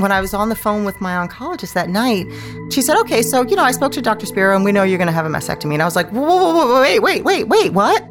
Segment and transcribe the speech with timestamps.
[0.00, 2.26] when I was on the phone with my oncologist that night,
[2.70, 4.26] she said, "Okay, so you know, I spoke to Dr.
[4.26, 6.22] Spiro, and we know you're going to have a mastectomy." And I was like, "Whoa,
[6.22, 8.02] whoa, whoa, wait, wait, wait, wait, what?"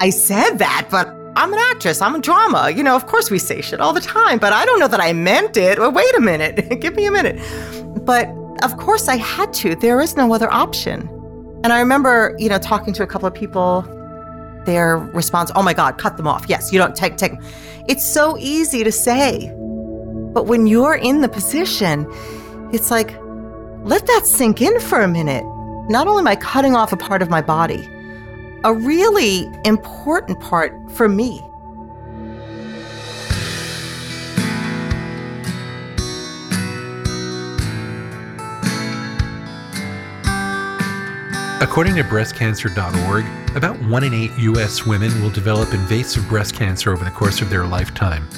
[0.00, 2.00] I said that, but I'm an actress.
[2.00, 2.70] I'm a drama.
[2.70, 5.00] You know, of course we say shit all the time, but I don't know that
[5.00, 5.78] I meant it.
[5.78, 6.56] Well, wait a minute.
[6.80, 7.40] Give me a minute.
[8.04, 8.28] But
[8.62, 9.74] of course I had to.
[9.74, 11.08] There is no other option.
[11.64, 13.82] And I remember, you know, talking to a couple of people,
[14.64, 16.46] their response, oh my God, cut them off.
[16.48, 17.32] Yes, you don't take, take.
[17.88, 19.52] It's so easy to say.
[20.34, 22.06] But when you're in the position,
[22.72, 23.16] it's like,
[23.84, 25.44] let that sink in for a minute.
[25.88, 27.88] Not only am I cutting off a part of my body,
[28.64, 31.40] a really important part for me.
[41.60, 44.84] According to breastcancer.org, about 1 in 8 U.S.
[44.84, 48.28] women will develop invasive breast cancer over the course of their lifetime.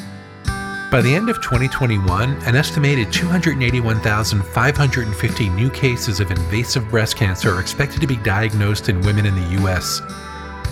[0.96, 7.60] By the end of 2021, an estimated 281,550 new cases of invasive breast cancer are
[7.60, 10.00] expected to be diagnosed in women in the U.S.,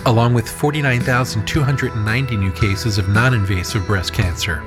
[0.07, 4.63] along with 49,290 new cases of non invasive breast cancer.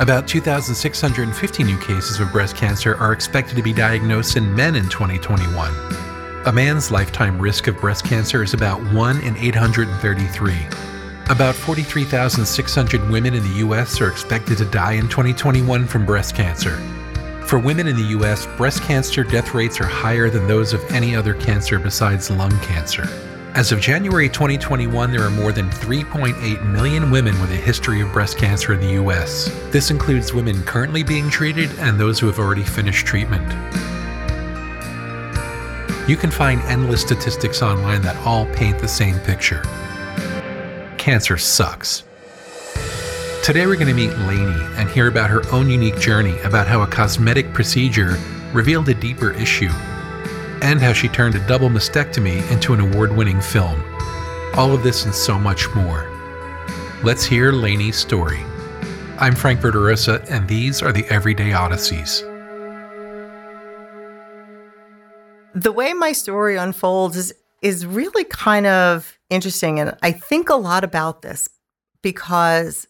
[0.00, 4.90] About 2,650 new cases of breast cancer are expected to be diagnosed in men in
[4.90, 5.72] 2021.
[6.44, 10.93] A man's lifetime risk of breast cancer is about 1 in 833.
[11.30, 13.98] About 43,600 women in the U.S.
[14.02, 16.76] are expected to die in 2021 from breast cancer.
[17.46, 21.16] For women in the U.S., breast cancer death rates are higher than those of any
[21.16, 23.08] other cancer besides lung cancer.
[23.54, 28.12] As of January 2021, there are more than 3.8 million women with a history of
[28.12, 29.48] breast cancer in the U.S.
[29.70, 33.50] This includes women currently being treated and those who have already finished treatment.
[36.06, 39.62] You can find endless statistics online that all paint the same picture.
[41.04, 42.02] Cancer sucks.
[43.42, 46.80] Today we're going to meet Lainey and hear about her own unique journey about how
[46.80, 48.16] a cosmetic procedure
[48.54, 49.68] revealed a deeper issue,
[50.62, 53.84] and how she turned a double mastectomy into an award winning film.
[54.54, 56.10] All of this and so much more.
[57.02, 58.40] Let's hear Lainey's story.
[59.18, 62.22] I'm Frank Verderosa, and these are the Everyday Odysseys.
[65.54, 70.54] the way my story unfolds is is really kind of interesting and i think a
[70.54, 71.48] lot about this
[72.02, 72.86] because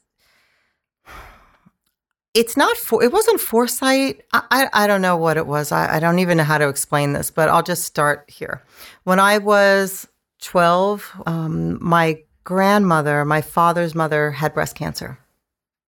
[2.34, 4.22] it's not for it wasn't foresight.
[4.32, 5.72] I i, I don't know what it was.
[5.72, 8.62] I, I don't even know how to explain this but i'll just start here.
[9.04, 10.06] When i was
[10.42, 15.18] 12 um, my grandmother my father's mother had breast cancer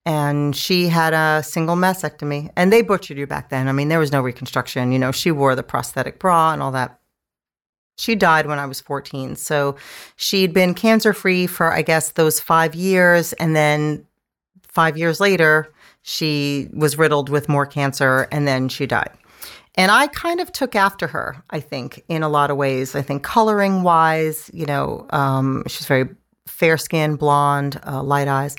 [0.06, 3.68] and she had a single mastectomy and they butchered you back then.
[3.68, 4.92] I mean there was no reconstruction.
[4.92, 7.00] You know she wore the prosthetic bra and all that
[7.96, 9.76] she died when i was 14 so
[10.16, 14.06] she'd been cancer free for i guess those five years and then
[14.62, 19.10] five years later she was riddled with more cancer and then she died.
[19.74, 22.94] And i kind of took after her i think in a lot of ways.
[22.94, 26.08] I think coloring wise you know um, she's very
[26.46, 28.56] fair skinned blonde uh, light eyes.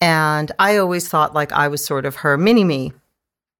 [0.00, 2.92] And I always thought like I was sort of her mini me.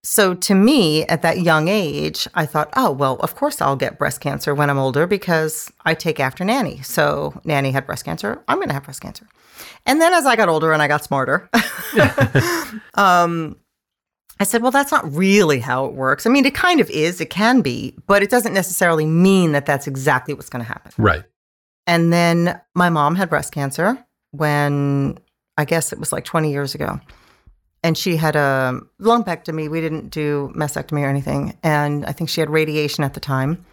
[0.02, 3.98] So to me, at that young age, I thought, oh, well, of course I'll get
[3.98, 6.80] breast cancer when I'm older because I take after Nanny.
[6.82, 8.42] So Nanny had breast cancer.
[8.48, 9.26] I'm going to have breast cancer.
[9.84, 11.50] And then as I got older and I got smarter,
[12.94, 13.56] um,
[14.38, 16.26] I said, well, that's not really how it works.
[16.26, 19.66] I mean, it kind of is, it can be, but it doesn't necessarily mean that
[19.66, 20.92] that's exactly what's going to happen.
[20.96, 21.24] Right.
[21.86, 25.18] And then my mom had breast cancer when
[25.58, 27.00] I guess it was like 20 years ago.
[27.82, 29.70] And she had a lumpectomy.
[29.70, 31.56] We didn't do mastectomy or anything.
[31.62, 33.64] And I think she had radiation at the time.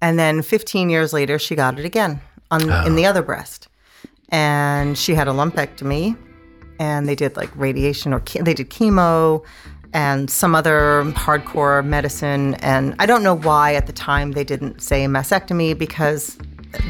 [0.00, 2.86] And then 15 years later, she got it again on, oh.
[2.86, 3.68] in the other breast.
[4.28, 6.16] And she had a lumpectomy.
[6.78, 9.44] And they did like radiation or ke- they did chemo
[9.92, 12.54] and some other hardcore medicine.
[12.56, 16.38] And I don't know why at the time they didn't say mastectomy because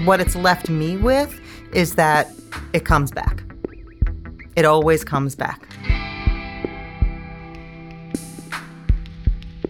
[0.05, 1.41] what it's left me with
[1.73, 2.29] is that
[2.73, 3.43] it comes back.
[4.57, 5.67] It always comes back.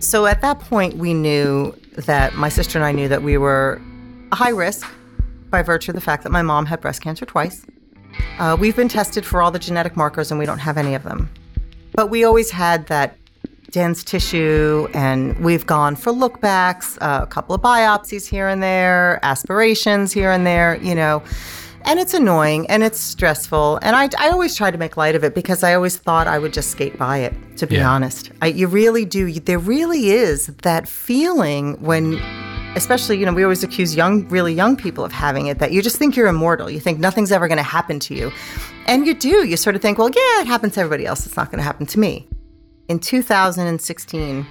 [0.00, 3.80] So at that point, we knew that my sister and I knew that we were
[4.32, 4.90] high risk
[5.50, 7.66] by virtue of the fact that my mom had breast cancer twice.
[8.38, 11.02] Uh, we've been tested for all the genetic markers and we don't have any of
[11.02, 11.30] them.
[11.92, 13.18] But we always had that
[13.72, 19.20] dense tissue and we've gone for lookbacks, uh, a couple of biopsies here and there,
[19.22, 21.22] aspirations here and there, you know
[21.84, 23.78] and it's annoying and it's stressful.
[23.82, 26.38] And I, I always try to make light of it because i always thought i
[26.38, 27.90] would just skate by it to be yeah.
[27.90, 28.30] honest.
[28.42, 29.32] I, you really do.
[29.32, 32.20] There really is that feeling when
[32.76, 35.82] especially you know we always accuse young really young people of having it that you
[35.82, 36.70] just think you're immortal.
[36.70, 38.32] You think nothing's ever going to happen to you.
[38.86, 39.46] And you do.
[39.46, 41.26] You sort of think well yeah it happens to everybody else.
[41.26, 42.28] It's not going to happen to me.
[42.88, 44.46] In 2016,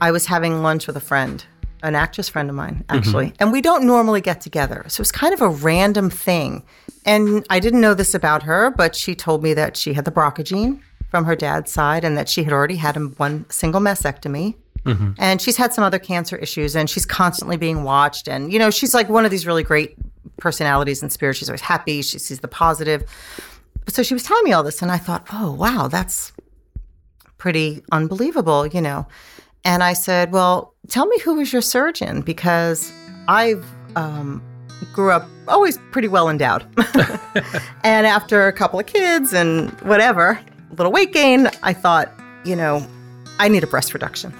[0.00, 1.44] I was having lunch with a friend,
[1.84, 2.96] an actress friend of mine, mm-hmm.
[2.96, 4.84] actually, and we don't normally get together.
[4.88, 6.64] So it was kind of a random thing.
[7.04, 10.10] And I didn't know this about her, but she told me that she had the
[10.10, 14.54] BRCA gene from her dad's side and that she had already had one single mastectomy.
[14.84, 15.12] Mm-hmm.
[15.18, 18.28] And she's had some other cancer issues and she's constantly being watched.
[18.28, 19.96] And, you know, she's like one of these really great
[20.38, 21.36] personalities and spirit.
[21.36, 23.04] She's always happy, she sees the positive.
[23.88, 26.32] So she was telling me all this, and I thought, oh, wow, that's
[27.36, 29.06] pretty unbelievable, you know.
[29.64, 32.92] And I said, well, tell me who was your surgeon because
[33.28, 33.64] I've
[33.96, 34.42] um,
[34.92, 36.66] grew up always pretty well endowed.
[37.84, 40.38] and after a couple of kids and whatever,
[40.70, 42.12] a little weight gain, I thought,
[42.44, 42.86] you know,
[43.38, 44.32] I need a breast reduction.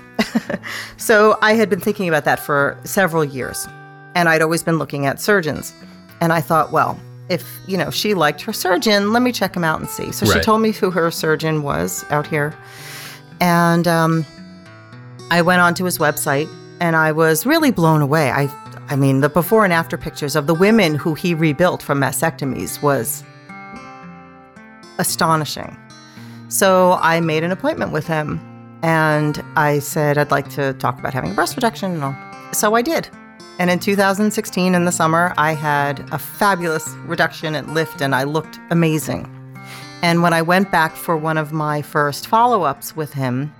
[0.96, 3.66] so I had been thinking about that for several years.
[4.14, 5.72] And I'd always been looking at surgeons.
[6.20, 9.64] And I thought, well, if, you know, she liked her surgeon, let me check him
[9.64, 10.12] out and see.
[10.12, 12.54] So she told me who her surgeon was out here.
[13.40, 14.24] And um,
[15.30, 16.48] I went onto his website
[16.80, 18.30] and I was really blown away.
[18.30, 18.46] I
[18.88, 22.82] I mean, the before and after pictures of the women who he rebuilt from mastectomies
[22.82, 23.24] was
[24.98, 25.76] astonishing.
[26.48, 28.40] So I made an appointment with him
[28.82, 32.16] and I said I'd like to talk about having a breast reduction and all.
[32.52, 33.08] So I did.
[33.58, 38.24] And in 2016 in the summer, I had a fabulous reduction and lift and I
[38.24, 39.30] looked amazing.
[40.02, 43.54] And when I went back for one of my first follow-ups with him,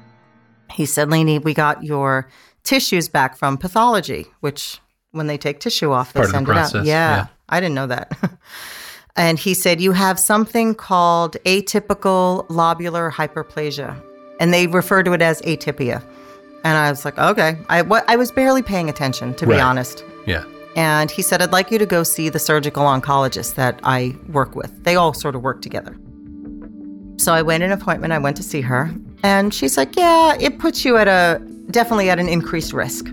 [0.72, 2.28] he said, Lainey, we got your
[2.62, 4.80] tissues back from pathology, which
[5.12, 6.86] when they take tissue off, they Part of the send it out.
[6.86, 7.26] Yeah, yeah.
[7.48, 8.12] I didn't know that.
[9.16, 14.02] and he said, You have something called atypical lobular hyperplasia.
[14.40, 16.02] And they refer to it as atypia.
[16.64, 17.58] And I was like, okay.
[17.68, 20.02] I, what, I was barely paying attention, to be honest.
[20.26, 20.44] Yeah.
[20.76, 24.56] And he said, I'd like you to go see the surgical oncologist that I work
[24.56, 24.82] with.
[24.82, 25.94] They all sort of work together.
[27.18, 28.92] So I went an appointment, I went to see her,
[29.24, 33.08] and she's like, Yeah, it puts you at a definitely at an increased risk.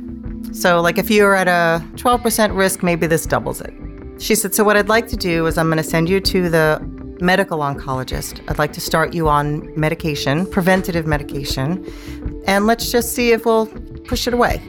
[0.51, 3.73] So, like, if you're at a 12% risk, maybe this doubles it.
[4.19, 6.49] She said, So, what I'd like to do is I'm going to send you to
[6.49, 6.79] the
[7.21, 8.41] medical oncologist.
[8.49, 11.85] I'd like to start you on medication, preventative medication,
[12.45, 13.67] and let's just see if we'll
[14.05, 14.61] push it away.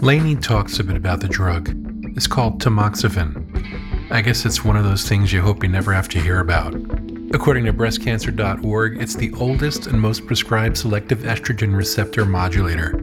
[0.00, 1.70] Lainey talks a bit about the drug.
[2.16, 4.10] It's called tamoxifen.
[4.10, 6.74] I guess it's one of those things you hope you never have to hear about.
[7.34, 13.02] According to breastcancer.org, it's the oldest and most prescribed selective estrogen receptor modulator.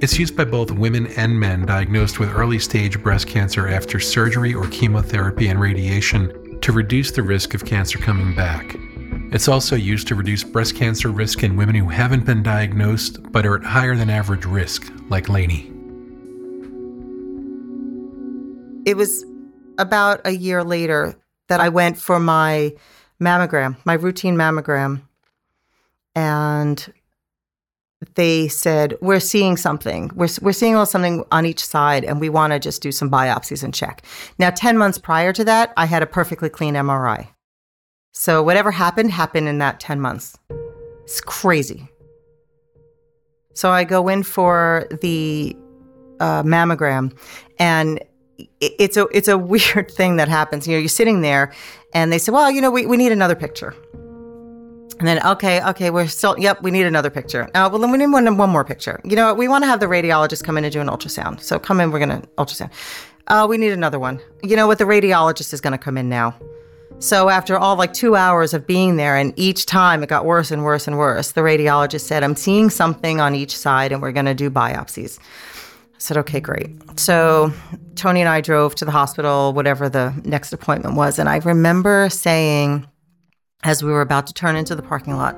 [0.00, 4.52] It's used by both women and men diagnosed with early stage breast cancer after surgery
[4.52, 8.76] or chemotherapy and radiation to reduce the risk of cancer coming back.
[9.32, 13.46] It's also used to reduce breast cancer risk in women who haven't been diagnosed but
[13.46, 15.72] are at higher than average risk, like Lainey.
[18.88, 19.22] it was
[19.76, 21.14] about a year later
[21.48, 22.72] that I went for my
[23.22, 25.02] mammogram, my routine mammogram.
[26.14, 26.92] And
[28.14, 30.10] they said, We're seeing something.
[30.14, 32.92] We're, we're seeing a little something on each side, and we want to just do
[32.92, 34.04] some biopsies and check.
[34.38, 37.28] Now, 10 months prior to that, I had a perfectly clean MRI.
[38.12, 40.38] So, whatever happened, happened in that 10 months.
[41.04, 41.88] It's crazy.
[43.54, 45.56] So, I go in for the
[46.20, 47.16] uh, mammogram,
[47.58, 48.00] and
[48.60, 50.66] it's a it's a weird thing that happens.
[50.66, 51.52] You know, you're sitting there,
[51.92, 53.74] and they said, "Well, you know, we, we need another picture."
[54.98, 57.44] And then, okay, okay, we're still, yep, we need another picture.
[57.54, 59.00] Uh, well, then we need one, one more picture.
[59.04, 61.40] You know, we want to have the radiologist come in and do an ultrasound.
[61.40, 62.72] So come in, we're going to ultrasound.
[63.28, 64.20] Uh, we need another one.
[64.42, 64.78] You know what?
[64.78, 66.34] The radiologist is going to come in now.
[66.98, 70.50] So after all like two hours of being there, and each time it got worse
[70.50, 74.10] and worse and worse, the radiologist said, I'm seeing something on each side and we're
[74.10, 75.20] going to do biopsies.
[75.98, 76.70] I said, okay, great.
[76.96, 77.52] So
[77.96, 81.18] Tony and I drove to the hospital, whatever the next appointment was.
[81.18, 82.86] And I remember saying,
[83.64, 85.36] as we were about to turn into the parking lot,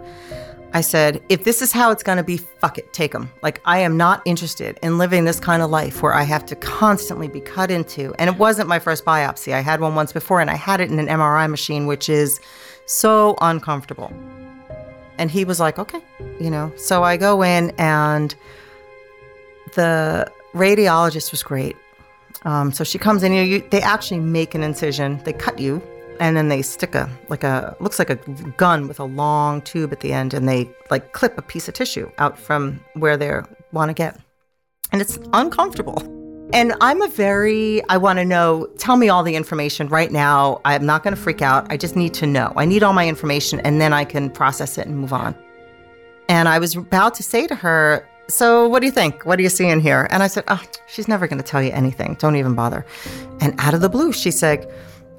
[0.74, 3.30] I said, if this is how it's going to be, fuck it, take them.
[3.42, 6.56] Like, I am not interested in living this kind of life where I have to
[6.56, 8.14] constantly be cut into.
[8.18, 9.54] And it wasn't my first biopsy.
[9.54, 12.38] I had one once before and I had it in an MRI machine, which is
[12.84, 14.12] so uncomfortable.
[15.16, 16.02] And he was like, okay,
[16.38, 16.70] you know.
[16.76, 18.34] So I go in and
[19.74, 21.76] the radiologist was great.
[22.44, 25.58] Um, so she comes in, you, know, you, they actually make an incision, they cut
[25.58, 25.82] you,
[26.20, 28.16] and then they stick a, like a, looks like a
[28.56, 31.74] gun with a long tube at the end, and they like clip a piece of
[31.74, 33.40] tissue out from where they
[33.72, 34.18] want to get.
[34.92, 36.02] And it's uncomfortable.
[36.52, 40.60] And I'm a very, I want to know, tell me all the information right now.
[40.64, 41.70] I'm not going to freak out.
[41.70, 42.52] I just need to know.
[42.56, 45.34] I need all my information, and then I can process it and move on.
[46.28, 49.26] And I was about to say to her, So, what do you think?
[49.26, 50.06] What do you see in here?
[50.10, 52.16] And I said, Oh, she's never going to tell you anything.
[52.20, 52.86] Don't even bother.
[53.40, 54.72] And out of the blue, she said,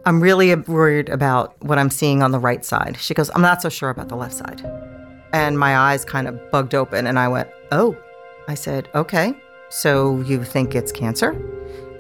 [0.05, 2.97] I'm really worried about what I'm seeing on the right side.
[2.97, 4.61] She goes, I'm not so sure about the left side.
[5.33, 7.97] And my eyes kind of bugged open and I went, Oh.
[8.47, 9.35] I said, Okay.
[9.69, 11.35] So you think it's cancer?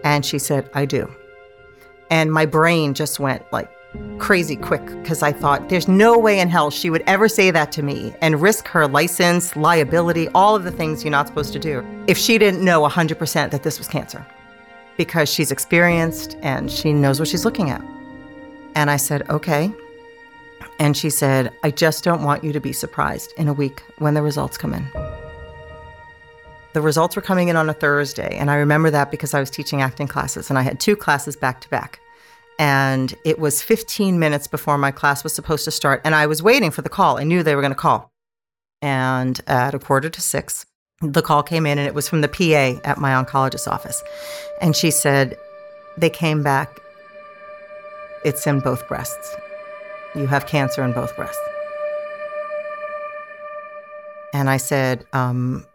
[0.03, 1.13] And she said, I do.
[2.09, 3.69] And my brain just went like
[4.19, 7.71] crazy quick because I thought there's no way in hell she would ever say that
[7.73, 11.59] to me and risk her license, liability, all of the things you're not supposed to
[11.59, 14.25] do if she didn't know 100% that this was cancer
[14.97, 17.81] because she's experienced and she knows what she's looking at.
[18.75, 19.71] And I said, okay.
[20.79, 24.13] And she said, I just don't want you to be surprised in a week when
[24.13, 24.87] the results come in.
[26.73, 28.37] The results were coming in on a Thursday.
[28.37, 31.35] And I remember that because I was teaching acting classes and I had two classes
[31.35, 31.99] back to back.
[32.61, 35.99] And it was 15 minutes before my class was supposed to start.
[36.03, 37.17] And I was waiting for the call.
[37.17, 38.11] I knew they were going to call.
[38.83, 40.67] And at a quarter to six,
[41.01, 44.03] the call came in and it was from the PA at my oncologist's office.
[44.61, 45.35] And she said,
[45.97, 46.79] They came back.
[48.23, 49.35] It's in both breasts.
[50.13, 51.41] You have cancer in both breasts.
[54.35, 55.65] And I said, um,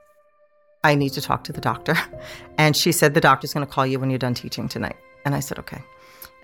[0.85, 1.97] I need to talk to the doctor.
[2.59, 4.97] And she said, The doctor's going to call you when you're done teaching tonight.
[5.25, 5.83] And I said, Okay.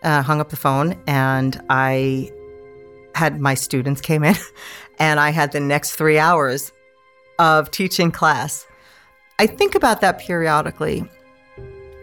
[0.02, 2.32] Uh, hung up the phone and I
[3.14, 4.34] had my students came in
[4.98, 6.72] and I had the next three hours
[7.38, 8.66] of teaching class.
[9.38, 11.04] I think about that periodically.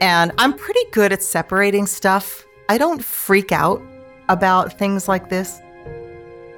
[0.02, 2.46] And I'm pretty good at separating stuff.
[2.70, 3.82] I don't freak out
[4.30, 5.62] about things like this.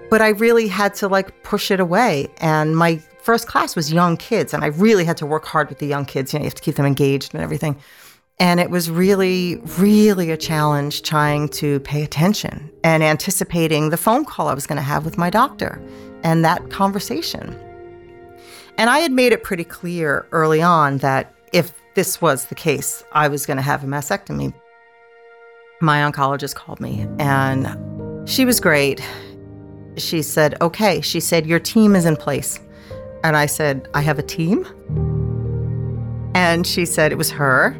[0.10, 2.28] But I really had to like push it away.
[2.38, 5.80] And my first class was young kids, and I really had to work hard with
[5.80, 6.34] the young kids.
[6.34, 7.78] You know, you have to keep them engaged and everything.
[8.42, 14.26] And it was really, really a challenge trying to pay attention and anticipating the phone
[14.26, 15.80] call I was going to have with my doctor
[16.24, 17.56] and that conversation.
[18.80, 23.04] And I had made it pretty clear early on that if this was the case,
[23.12, 24.56] I was going to have a mastectomy.
[25.80, 29.08] My oncologist called me and she was great.
[29.98, 31.00] She said, Okay.
[31.02, 32.60] She said, Your team is in place.
[33.24, 34.66] And I said, I have a team?
[36.34, 37.80] And she said, It was her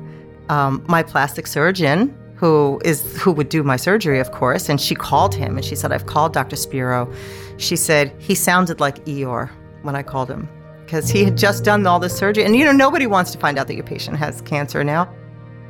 [0.52, 4.96] um, my plastic surgeon who is who would do my surgery, of course, and she
[4.96, 6.56] called him and she said, "I've called Dr.
[6.56, 7.12] Spiro."
[7.58, 9.50] She said he sounded like Eeyore
[9.84, 10.50] when I called him
[10.84, 13.58] because he had just done all this surgery, and you know nobody wants to find
[13.58, 15.08] out that your patient has cancer now.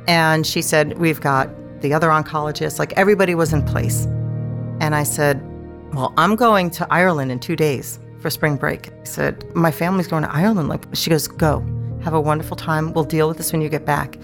[0.08, 1.48] And she said, "We've got
[1.80, 4.06] the other oncologist, like everybody was in place."
[4.80, 5.40] And I said,
[5.92, 10.08] "Well, I'm going to Ireland in two days for spring break." I said, "My family's
[10.08, 11.64] going to Ireland." Like she goes, "Go,
[12.02, 12.94] have a wonderful time.
[12.94, 14.18] We'll deal with this when you get back."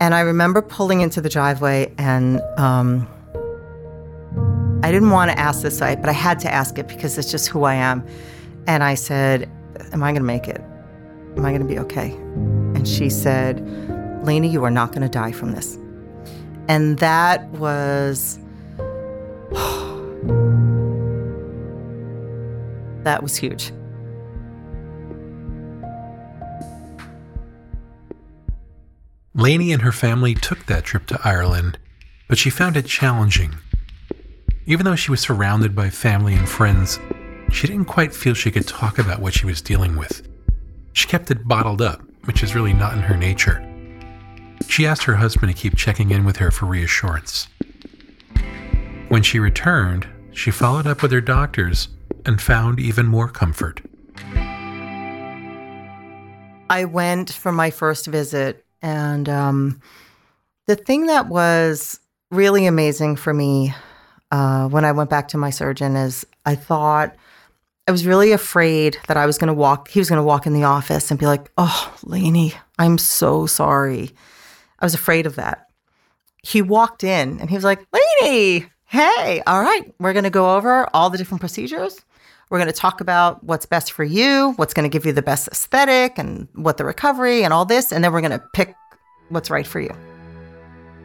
[0.00, 3.08] And I remember pulling into the driveway, and um,
[4.82, 7.48] I didn't want to ask this, but I had to ask it because it's just
[7.48, 8.06] who I am.
[8.66, 9.50] And I said,
[9.92, 10.60] Am I going to make it?
[11.36, 12.10] Am I going to be okay?
[12.74, 13.60] And she said,
[14.24, 15.78] Lainey, you are not going to die from this.
[16.68, 18.38] And that was.
[23.04, 23.72] that was huge.
[29.38, 31.78] Lainey and her family took that trip to Ireland,
[32.26, 33.54] but she found it challenging.
[34.66, 36.98] Even though she was surrounded by family and friends,
[37.52, 40.26] she didn't quite feel she could talk about what she was dealing with.
[40.92, 43.64] She kept it bottled up, which is really not in her nature.
[44.68, 47.46] She asked her husband to keep checking in with her for reassurance.
[49.08, 51.90] When she returned, she followed up with her doctors
[52.26, 53.82] and found even more comfort.
[56.68, 59.80] I went for my first visit and um,
[60.66, 63.74] the thing that was really amazing for me
[64.30, 67.16] uh, when I went back to my surgeon is I thought
[67.86, 70.46] I was really afraid that I was going to walk, he was going to walk
[70.46, 74.10] in the office and be like, oh, Lainey, I'm so sorry.
[74.78, 75.68] I was afraid of that.
[76.42, 80.56] He walked in and he was like, Lainey, hey, all right, we're going to go
[80.56, 81.98] over all the different procedures.
[82.50, 85.22] We're going to talk about what's best for you, what's going to give you the
[85.22, 87.92] best aesthetic, and what the recovery and all this.
[87.92, 88.74] And then we're going to pick
[89.28, 89.94] what's right for you.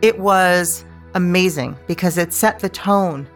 [0.02, 0.86] It was
[1.16, 3.28] amazing because it set the tone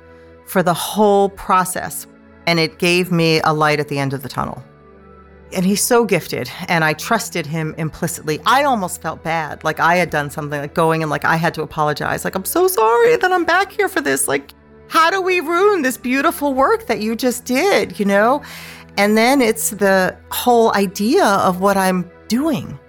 [0.45, 2.07] for the whole process
[2.45, 4.63] and it gave me a light at the end of the tunnel.
[5.53, 8.41] And he's so gifted, and I trusted him implicitly.
[8.45, 11.53] I almost felt bad, like I had done something, like going and like I had
[11.53, 12.25] to apologize.
[12.25, 14.27] Like, I'm so sorry that I'm back here for this.
[14.27, 14.51] Like,
[14.87, 18.41] how do we ruin this beautiful work that you just did, you know?
[18.97, 22.79] And then it's the whole idea of what I'm doing.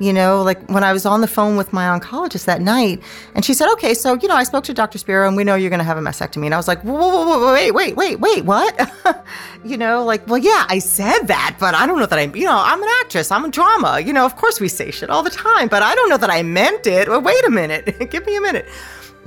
[0.00, 3.02] You know, like when I was on the phone with my oncologist that night,
[3.34, 4.96] and she said, "Okay, so you know, I spoke to Dr.
[4.96, 6.94] Spiro, and we know you're going to have a mastectomy." And I was like, whoa,
[6.94, 8.92] whoa, whoa, "Wait, wait, wait, wait, what?"
[9.64, 12.44] you know, like, well, yeah, I said that, but I don't know that I'm, you
[12.44, 13.98] know, I'm an actress, I'm a drama.
[13.98, 16.30] You know, of course we say shit all the time, but I don't know that
[16.30, 17.08] I meant it.
[17.08, 18.68] Well, wait a minute, give me a minute.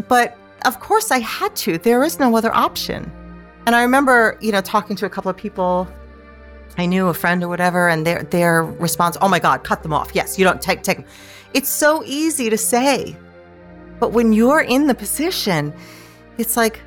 [0.08, 1.78] But of course I had to.
[1.78, 3.12] There is no other option.
[3.66, 5.88] And I remember, you know, talking to a couple of people
[6.78, 9.94] I knew a friend or whatever, and their their response, "Oh my God, cut them
[9.94, 11.06] off." Yes, you don't take take them.
[11.54, 13.16] It's so easy to say,
[14.00, 15.74] but when you're in the position,
[16.38, 16.80] it's like,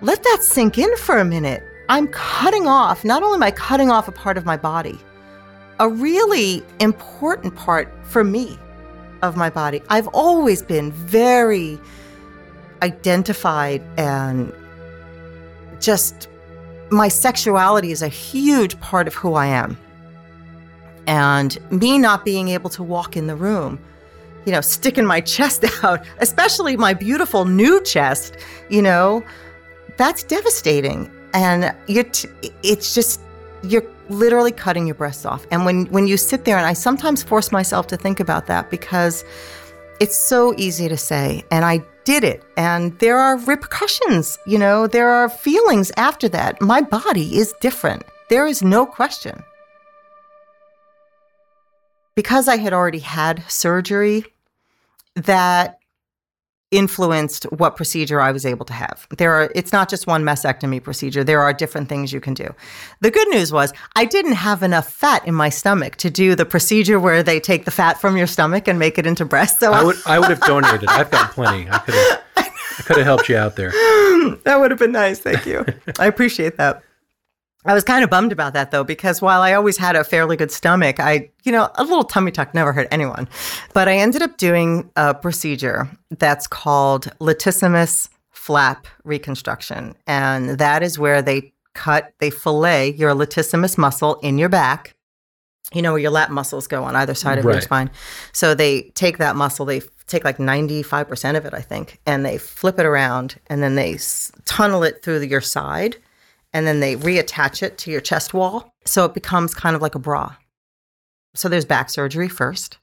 [0.00, 1.62] let that sink in for a minute.
[1.88, 3.04] I'm cutting off.
[3.04, 4.98] Not only am I cutting off a part of my body,
[5.78, 8.58] a really important part for me
[9.22, 9.82] of my body.
[9.88, 11.78] I've always been very
[12.82, 14.52] identified and
[15.80, 16.28] just
[16.90, 19.78] my sexuality is a huge part of who I am.
[21.06, 23.80] And me not being able to walk in the room,
[24.44, 28.36] you know, sticking my chest out, especially my beautiful new chest,
[28.68, 29.24] you know,
[29.96, 31.10] that's devastating.
[31.34, 32.28] And you t-
[32.62, 33.20] it's just,
[33.62, 35.46] you're literally cutting your breasts off.
[35.50, 38.70] And when, when you sit there, and I sometimes force myself to think about that
[38.70, 39.24] because
[39.98, 41.44] it's so easy to say.
[41.50, 42.42] And I did it.
[42.56, 46.60] And there are repercussions, you know, there are feelings after that.
[46.60, 48.02] My body is different.
[48.28, 49.42] There is no question.
[52.14, 54.24] Because I had already had surgery,
[55.14, 55.78] that
[56.72, 59.06] influenced what procedure I was able to have.
[59.16, 61.22] There are it's not just one mastectomy procedure.
[61.22, 62.52] There are different things you can do.
[63.00, 66.46] The good news was I didn't have enough fat in my stomach to do the
[66.46, 69.60] procedure where they take the fat from your stomach and make it into breast.
[69.60, 70.88] So I would I would have donated.
[70.88, 71.70] I've got plenty.
[71.70, 72.22] I could have
[72.78, 73.70] I could have helped you out there.
[74.44, 75.20] that would have been nice.
[75.20, 75.64] Thank you.
[75.98, 76.82] I appreciate that.
[77.64, 80.36] I was kind of bummed about that though, because while I always had a fairly
[80.36, 83.28] good stomach, I, you know, a little tummy tuck never hurt anyone.
[83.72, 89.94] But I ended up doing a procedure that's called latissimus flap reconstruction.
[90.08, 94.94] And that is where they cut, they fillet your latissimus muscle in your back.
[95.72, 97.52] You know, where your lat muscles go on either side of Right.
[97.54, 97.90] your spine.
[98.32, 102.36] So they take that muscle, they take like 95% of it, I think, and they
[102.36, 105.96] flip it around and then they s- tunnel it through your side
[106.52, 108.74] and then they reattach it to your chest wall.
[108.84, 110.34] So it becomes kind of like a bra.
[111.34, 112.78] So there's back surgery first.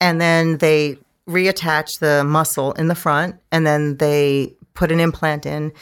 [0.00, 5.46] And then they reattach the muscle in the front and then they put an implant
[5.46, 5.72] in.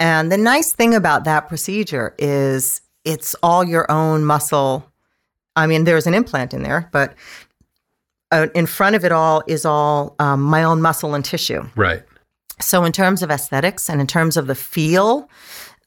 [0.00, 4.86] And the nice thing about that procedure is it's all your own muscle.
[5.56, 7.14] I mean, there's an implant in there, but
[8.30, 11.66] uh, in front of it all is all um, my own muscle and tissue.
[11.74, 12.02] Right.
[12.60, 15.28] So, in terms of aesthetics and in terms of the feel,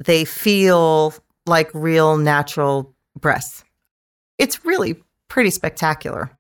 [0.05, 1.13] they feel
[1.45, 3.63] like real natural breasts.
[4.37, 6.31] It's really pretty spectacular.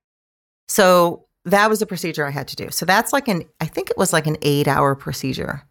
[0.67, 2.69] So, that was a procedure I had to do.
[2.71, 5.63] So, that's like an, I think it was like an eight hour procedure.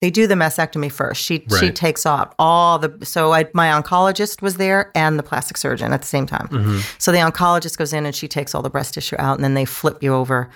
[0.00, 1.20] They do the mastectomy first.
[1.20, 5.56] She she takes off all the so I, my oncologist was there and the plastic
[5.56, 6.46] surgeon at the same time.
[6.48, 6.78] Mm-hmm.
[6.98, 9.54] So the oncologist goes in and she takes all the breast tissue out and then
[9.54, 10.50] they flip you over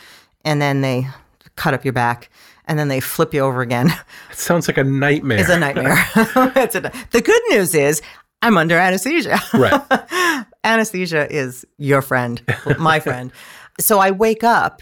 [0.45, 1.09] and then they
[1.57, 2.31] cut up your back
[2.67, 3.89] and then they flip you over again.
[4.31, 5.39] It sounds like a nightmare.
[5.41, 5.97] It's a nightmare.
[6.57, 8.01] it's a, the good news is
[8.43, 9.39] I'm under anesthesia.
[9.55, 10.47] Right.
[10.65, 12.43] anesthesia is your friend,
[12.79, 13.33] my friend.
[13.81, 14.81] So I wake up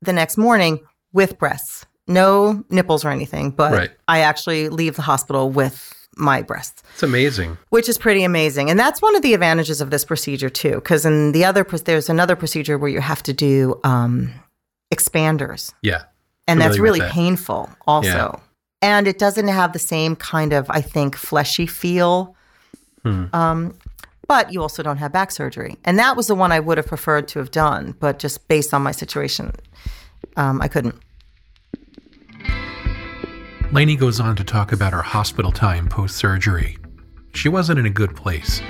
[0.00, 0.80] the next morning
[1.12, 3.90] with breasts, no nipples or anything, but Right.
[4.08, 7.56] I actually leave the hospital with my breasts It's amazing.
[7.70, 8.68] which is pretty amazing.
[8.68, 12.10] And that's one of the advantages of this procedure too, because in the other, there's
[12.10, 14.30] another procedure where you have to do um,
[14.92, 16.02] expanders, Yeah.
[16.46, 18.08] And that's really painful also.
[18.08, 18.36] Yeah.
[18.80, 22.34] And it doesn't have the same kind of, I think, fleshy feel.
[23.02, 23.26] Hmm.
[23.32, 23.74] Um,
[24.26, 26.86] but you also don't have back surgery, and that was the one I would have
[26.86, 29.52] preferred to have done, but just based on my situation,
[30.36, 30.94] um, I couldn't.
[33.72, 36.78] Lainey goes on to talk about her hospital time post surgery.
[37.34, 38.62] She wasn't in a good place.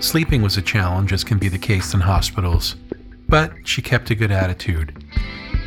[0.00, 2.74] Sleeping was a challenge, as can be the case in hospitals,
[3.28, 5.04] but she kept a good attitude.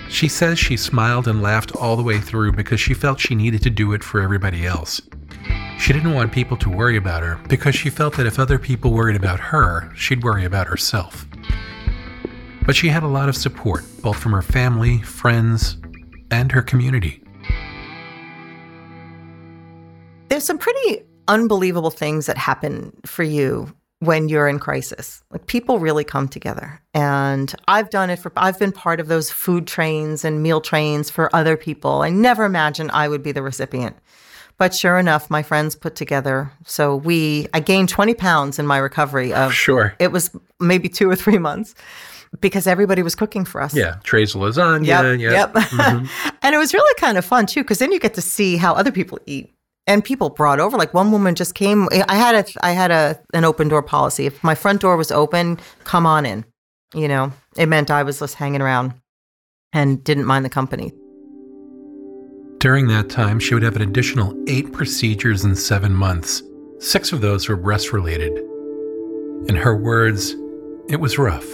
[0.10, 3.64] She says she smiled and laughed all the way through because she felt she needed
[3.64, 5.02] to do it for everybody else.
[5.80, 8.92] She didn't want people to worry about her because she felt that if other people
[8.92, 11.26] worried about her, she'd worry about herself.
[12.66, 15.78] But she had a lot of support, both from her family, friends,
[16.32, 17.24] and her community.
[20.34, 23.72] there's some pretty unbelievable things that happen for you
[24.06, 25.24] when you're in crisis.
[25.32, 26.82] Like people really come together.
[26.94, 31.10] And I've done it for I've been part of those food trains and meal trains
[31.10, 32.02] for other people.
[32.02, 33.96] I never imagined I would be the recipient.
[34.58, 36.52] But sure enough, my friends put together.
[36.66, 39.96] So we I gained 20 pounds in my recovery of Sure.
[40.00, 41.74] it was maybe 2 or 3 months
[42.40, 43.76] because everybody was cooking for us.
[43.76, 44.86] Yeah, trays of lasagna.
[44.88, 45.20] Yep.
[45.20, 45.32] yeah.
[45.32, 45.54] Yep.
[45.54, 46.10] Mhm.
[46.44, 48.74] and it was really kind of fun too, because then you get to see how
[48.74, 49.54] other people eat.
[49.86, 50.78] And people brought over.
[50.78, 51.90] Like one woman just came.
[52.08, 54.26] I had a I had a an open door policy.
[54.26, 56.46] If my front door was open, come on in.
[56.94, 58.94] You know, it meant I was just hanging around
[59.74, 60.94] and didn't mind the company.
[62.60, 66.42] During that time, she would have an additional eight procedures in seven months.
[66.80, 68.38] Six of those were breast related.
[69.50, 70.36] In her words,
[70.88, 71.46] it was rough.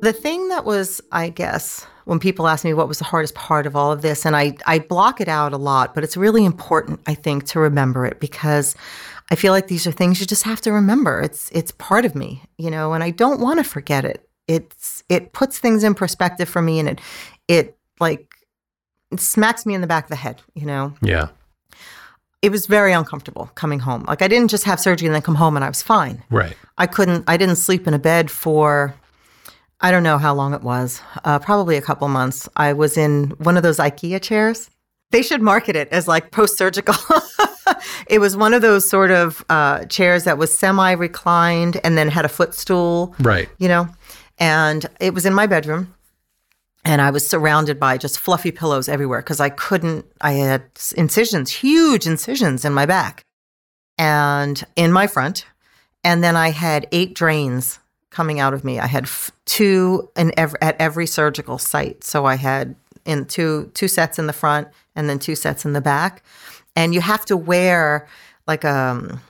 [0.00, 3.66] The thing that was, I guess, when people ask me what was the hardest part
[3.66, 6.44] of all of this, and I, I block it out a lot, but it's really
[6.44, 8.76] important, I think, to remember it because
[9.30, 11.20] I feel like these are things you just have to remember.
[11.20, 14.26] It's it's part of me, you know, and I don't want to forget it.
[14.46, 17.00] It's it puts things in perspective for me and it
[17.46, 18.32] it like
[19.10, 20.94] it smacks me in the back of the head, you know.
[21.02, 21.28] Yeah.
[22.40, 24.04] It was very uncomfortable coming home.
[24.06, 26.22] Like I didn't just have surgery and then come home and I was fine.
[26.30, 26.56] Right.
[26.78, 28.94] I couldn't I didn't sleep in a bed for
[29.80, 31.00] I don't know how long it was.
[31.24, 32.48] Uh, probably a couple months.
[32.56, 34.70] I was in one of those IKEA chairs.
[35.10, 36.96] They should market it as like post surgical.
[38.08, 42.08] it was one of those sort of uh, chairs that was semi reclined and then
[42.08, 43.14] had a footstool.
[43.20, 43.48] Right.
[43.58, 43.88] You know,
[44.38, 45.94] and it was in my bedroom.
[46.84, 50.62] And I was surrounded by just fluffy pillows everywhere because I couldn't, I had
[50.96, 53.24] incisions, huge incisions in my back
[53.98, 55.44] and in my front.
[56.02, 57.78] And then I had eight drains
[58.18, 58.74] coming out of me.
[58.80, 62.02] I had f- two in ev- at every surgical site.
[62.02, 65.72] So I had in two two sets in the front and then two sets in
[65.72, 66.22] the back.
[66.74, 68.08] And you have to wear
[68.48, 69.20] like a um,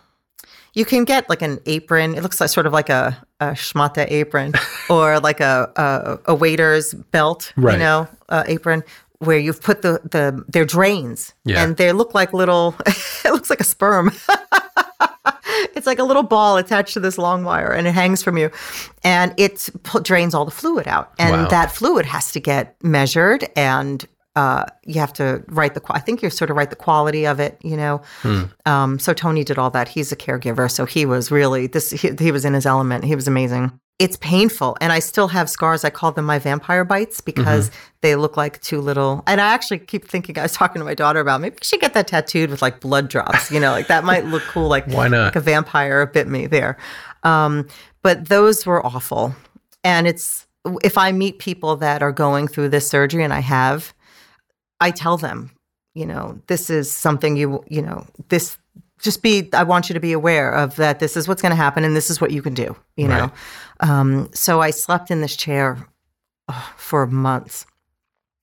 [0.73, 2.15] you can get like an apron.
[2.17, 4.53] It looks like sort of like a, a schmata apron
[4.91, 7.73] or like a, a, a waiter's belt, Right.
[7.75, 8.83] you know, uh, apron
[9.19, 11.63] where you've put the, the their drains Yeah.
[11.63, 12.75] and they look like little,
[13.25, 14.13] it looks like a sperm.
[15.75, 18.51] it's like a little ball attached to this long wire and it hangs from you
[19.05, 19.69] and it
[20.03, 21.49] drains all the fluid out and Wow.
[21.49, 24.05] that fluid has to get measured and
[24.37, 25.81] uh, you have to write the.
[25.91, 28.01] I think you sort of write the quality of it, you know.
[28.67, 29.89] Um, so Tony did all that.
[29.89, 31.91] He's a caregiver, so he was really this.
[31.91, 33.03] He, he was in his element.
[33.05, 33.73] He was amazing.
[33.99, 35.85] It's painful, and I still have scars.
[35.85, 39.25] I call them my vampire bites because they look like two little.
[39.27, 40.39] And I actually keep thinking.
[40.39, 43.09] I was talking to my daughter about maybe she get that tattooed with like blood
[43.09, 43.51] drops.
[43.51, 44.69] You know, like that might look cool.
[44.69, 45.25] Like Why not?
[45.25, 46.79] Like a vampire bit me there.
[47.25, 47.67] Um,
[48.03, 49.35] but those were awful,
[49.83, 50.47] and it's
[50.85, 53.95] if I meet people that are going through this surgery, and I have,
[54.81, 55.51] I tell them,
[55.95, 58.59] you know, this is something you, you know, this
[59.01, 60.99] just be, I want you to be aware of that.
[60.99, 63.31] This is what's going to happen and this is what you can do, you know?
[63.81, 65.79] Um, so I slept in this chair
[66.49, 67.67] oh, for months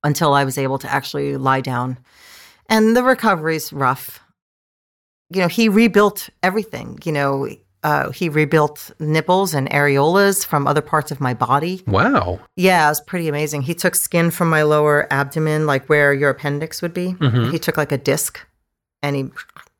[0.03, 1.97] until I was able to actually lie down.
[2.69, 4.19] And the recovery's rough.
[5.29, 7.49] You know, he rebuilt everything, you know,
[7.83, 11.83] uh, he rebuilt nipples and areolas from other parts of my body.
[11.85, 12.39] Wow.
[12.55, 13.61] Yeah, it was pretty amazing.
[13.61, 17.13] He took skin from my lower abdomen, like where your appendix would be.
[17.13, 17.51] Mhm.
[17.51, 18.39] He took like a disc
[19.03, 19.29] and he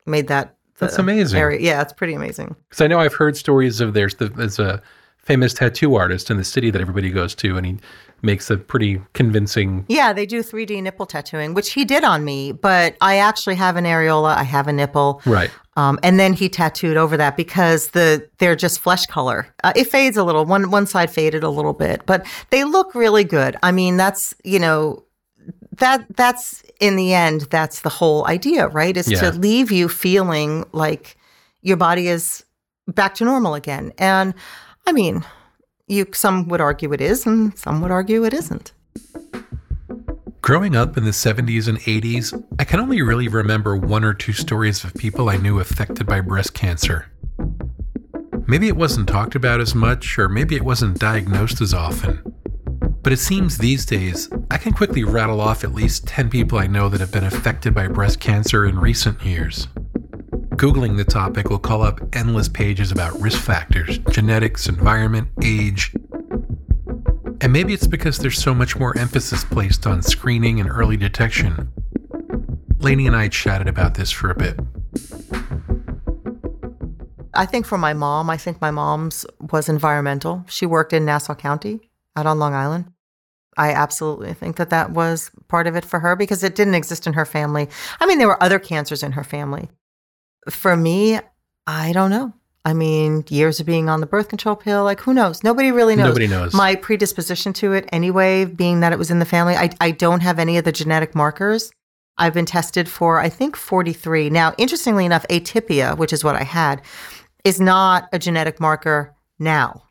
[0.06, 0.56] made that.
[0.78, 1.40] That's amazing.
[1.40, 1.60] Area.
[1.60, 2.56] Yeah, it's pretty amazing.
[2.70, 4.82] Because I know I've heard stories of there's the, there's a
[5.18, 7.78] famous tattoo artist in the city that everybody goes to, and he
[8.22, 9.86] makes a pretty convincing.
[9.88, 13.76] Yeah, they do 3D nipple tattooing, which he did on me, but I actually have
[13.76, 14.36] an areola.
[14.36, 15.22] I have a nipple.
[15.26, 15.52] Right.
[15.78, 19.48] Um, and then he tattooed over that because the they're just flesh color.
[19.64, 20.46] Uh, it fades a little.
[20.46, 23.58] One one side faded a little bit, but they look really good.
[23.62, 25.04] I mean, that's you know
[25.78, 28.96] that that's in the end that's the whole idea, right?
[28.96, 29.20] Is Yeah.
[29.22, 31.18] to leave you feeling like
[31.62, 32.44] your body is
[32.88, 33.92] back to normal again.
[33.98, 34.34] And
[34.86, 35.26] I mean,
[35.88, 38.72] you some would argue it is, and some would argue it isn't.
[40.42, 44.34] Growing up in the 70s and 80s, I can only really remember one or two
[44.34, 47.08] stories of people I knew affected by breast cancer.
[48.48, 52.35] Maybe it wasn't talked about as much, or maybe it wasn't diagnosed as often.
[53.06, 56.66] But it seems these days, I can quickly rattle off at least 10 people I
[56.66, 59.68] know that have been affected by breast cancer in recent years.
[60.56, 65.94] Googling the topic will call up endless pages about risk factors, genetics, environment, age,
[67.42, 71.72] and maybe it's because there's so much more emphasis placed on screening and early detection.
[72.80, 74.60] Lainey and I chatted about this for a bit.
[77.36, 80.44] I think for my mom, I think my mom's was environmental.
[80.50, 82.92] She worked in Nassau County out on Long Island.
[83.58, 87.08] I absolutely think that that was part of it for her because it didn't exist
[87.08, 87.70] in her family.
[88.00, 89.70] I mean, there were other cancers in her family.
[90.50, 91.20] For me,
[91.66, 92.34] I don't know.
[92.66, 95.44] I mean, years of being on the birth control pill, like who knows?
[95.44, 96.08] Nobody really knows.
[96.08, 96.54] Nobody knows.
[96.54, 100.22] My predisposition to it, anyway, being that it was in the family, I, I don't
[100.22, 101.72] have any of the genetic markers.
[102.18, 104.32] I've been tested for, I think, 43.
[104.32, 106.82] Now, interestingly enough, atypia, which is what I had,
[107.44, 109.84] is not a genetic marker now,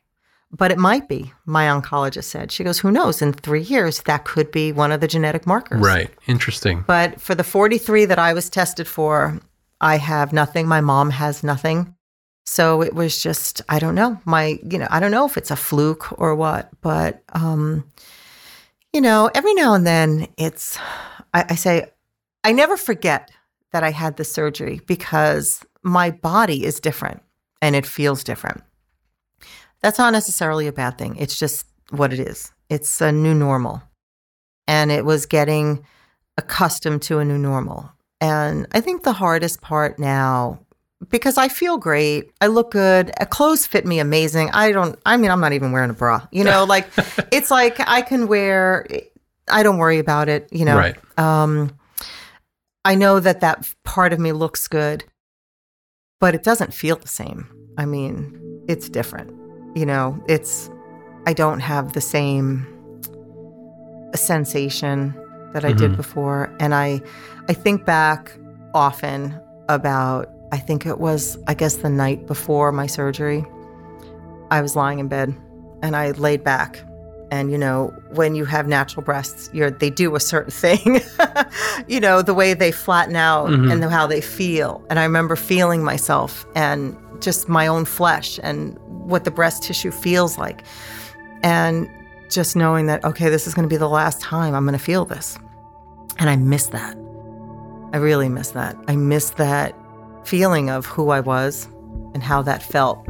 [0.57, 1.33] but it might be.
[1.47, 2.53] My oncologist said.
[2.53, 3.21] She goes, Who knows?
[3.21, 5.81] In three years, that could be one of the genetic markers.
[5.81, 6.11] Right.
[6.27, 6.85] Interesting.
[6.87, 9.41] But for the 43 that I was tested for,
[9.81, 10.67] I have nothing.
[10.69, 11.95] My mom has nothing.
[12.47, 14.21] So it was just, I don't know.
[14.25, 17.85] My, you know, I don't know if it's a fluke or what, but, um,
[18.93, 20.79] you know, every now and then it's,
[21.33, 21.87] I, I say,
[22.45, 23.31] I never forget
[23.73, 27.23] that I had the surgery because my body is different
[27.63, 28.63] and it feels different.
[29.85, 31.15] That's not necessarily a bad thing.
[31.17, 32.51] It's just what it is.
[32.71, 33.83] It's a new normal.
[34.67, 35.85] And it was getting
[36.39, 37.93] accustomed to a new normal.
[38.19, 40.59] And I think the hardest part now,
[41.11, 44.49] because I feel great, I look good, uh, clothes fit me amazing.
[44.55, 46.89] I don't, I mean, I'm not even wearing a bra, you know, like
[47.31, 48.87] it's like I can wear,
[49.51, 50.79] I don't worry about it, you know.
[50.79, 51.19] Right.
[51.19, 51.77] Um,
[52.87, 55.05] I know that that part of me looks good,
[56.21, 57.51] but it doesn't feel the same.
[57.77, 59.44] I mean, it's different.
[59.75, 60.71] You know, it's,
[61.27, 62.67] I don't have the same
[64.15, 65.15] sensation
[65.53, 65.97] that I did Mhm.
[65.97, 66.51] before.
[66.61, 67.01] And I,
[67.49, 68.33] I think back
[68.75, 73.45] often about, I think it was, I guess, the night before my surgery.
[74.51, 75.35] I was lying in bed
[75.83, 76.81] and I laid back.
[77.31, 81.01] And you know, when you have natural breasts, you're they do a certain thing.
[81.89, 83.73] you know, the way they flatten out Mhm.
[83.73, 84.85] and how they feel.
[84.91, 89.91] And I remember feeling myself and just my own flesh and what the breast tissue
[89.91, 90.65] feels like.
[91.43, 91.89] And
[92.31, 94.85] just knowing that, okay, this is going to be the last time I'm going to
[94.85, 95.39] feel this.
[96.19, 96.97] And I miss that.
[97.93, 98.77] I really miss that.
[98.89, 99.75] I miss that
[100.25, 101.67] feeling of who I was
[102.15, 103.07] and how that felt.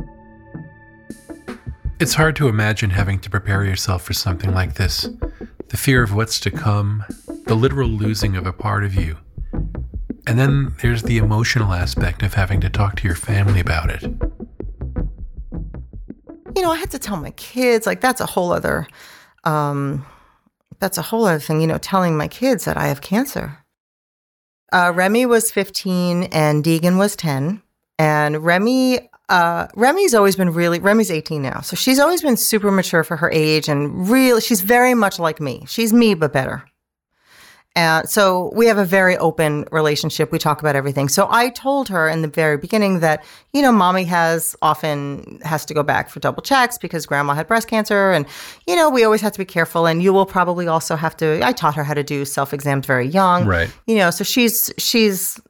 [2.01, 5.09] It's hard to imagine having to prepare yourself for something like this.
[5.69, 7.05] The fear of what's to come,
[7.47, 9.17] the literal losing of a part of you.
[10.26, 14.02] And then there's the emotional aspect of having to talk to your family about it.
[16.56, 18.87] you know, I had to tell my kids, like that's a whole other
[19.44, 20.04] um
[20.80, 23.58] that's a whole other thing, you know, telling my kids that I have cancer.
[24.72, 27.62] Uh Remy was 15 and Deegan was 10.
[27.98, 31.60] And Remy uh Remy's always been really Remy's 18 now.
[31.60, 35.40] So she's always been super mature for her age and really she's very much like
[35.40, 35.64] me.
[35.66, 36.64] She's me but better.
[37.76, 40.30] And so we have a very open relationship.
[40.30, 41.08] We talk about everything.
[41.08, 45.64] So I told her in the very beginning that, you know, mommy has often has
[45.66, 48.12] to go back for double checks because grandma had breast cancer.
[48.12, 48.26] And,
[48.68, 49.87] you know, we always have to be careful.
[49.87, 52.87] And you will probably also have to, I taught her how to do self exams
[52.87, 53.44] very young.
[53.44, 53.70] Right.
[53.88, 55.40] You know, so she's, she's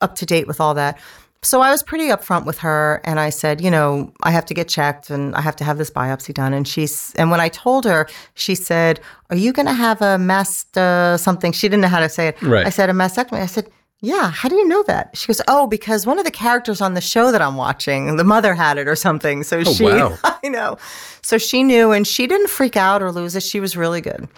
[0.00, 1.00] up to date with all that.
[1.42, 4.54] So I was pretty upfront with her and I said, you know, I have to
[4.54, 6.52] get checked and I have to have this biopsy done.
[6.52, 9.00] And she's, and when I told her, she said,
[9.30, 11.52] Are you going to have a mast, uh, something?
[11.52, 12.42] She didn't know how to say it.
[12.42, 12.66] Right.
[12.66, 13.40] I said, A mastectomy.
[13.40, 15.16] I said, Yeah, how do you know that?
[15.16, 18.24] She goes, Oh, because one of the characters on the show that I'm watching, the
[18.24, 19.42] mother had it or something.
[19.42, 20.18] So she, wow.
[20.24, 20.76] I know.
[21.22, 23.42] So she knew and she didn't freak out or lose it.
[23.42, 24.28] She was really good.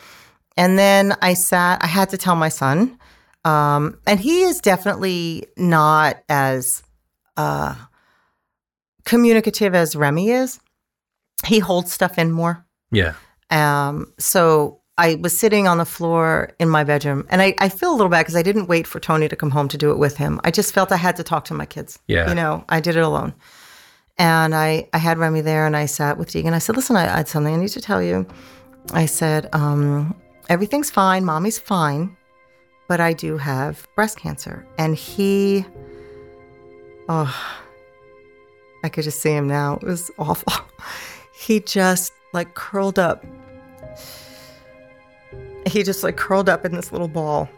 [0.56, 2.96] And then I sat, I had to tell my son.
[3.44, 6.84] Um, and he is definitely not as
[7.36, 7.74] uh,
[9.04, 10.60] communicative as Remy is.
[11.44, 12.64] He holds stuff in more.
[12.90, 13.14] Yeah.
[13.50, 17.90] Um, so I was sitting on the floor in my bedroom, and I, I feel
[17.90, 19.98] a little bad because I didn't wait for Tony to come home to do it
[19.98, 20.40] with him.
[20.44, 21.98] I just felt I had to talk to my kids.
[22.06, 22.28] Yeah.
[22.28, 23.34] You know, I did it alone.
[24.18, 26.52] And I, I had Remy there, and I sat with Deegan.
[26.52, 28.26] I said, Listen, I, I had something I need to tell you.
[28.92, 30.14] I said, um,
[30.48, 31.24] Everything's fine.
[31.24, 32.16] Mommy's fine.
[32.88, 34.66] But I do have breast cancer.
[34.76, 35.64] And he,
[37.08, 37.58] oh,
[38.84, 39.74] I could just see him now.
[39.74, 40.52] It was awful.
[41.34, 43.24] He just like curled up.
[45.66, 47.48] He just like curled up in this little ball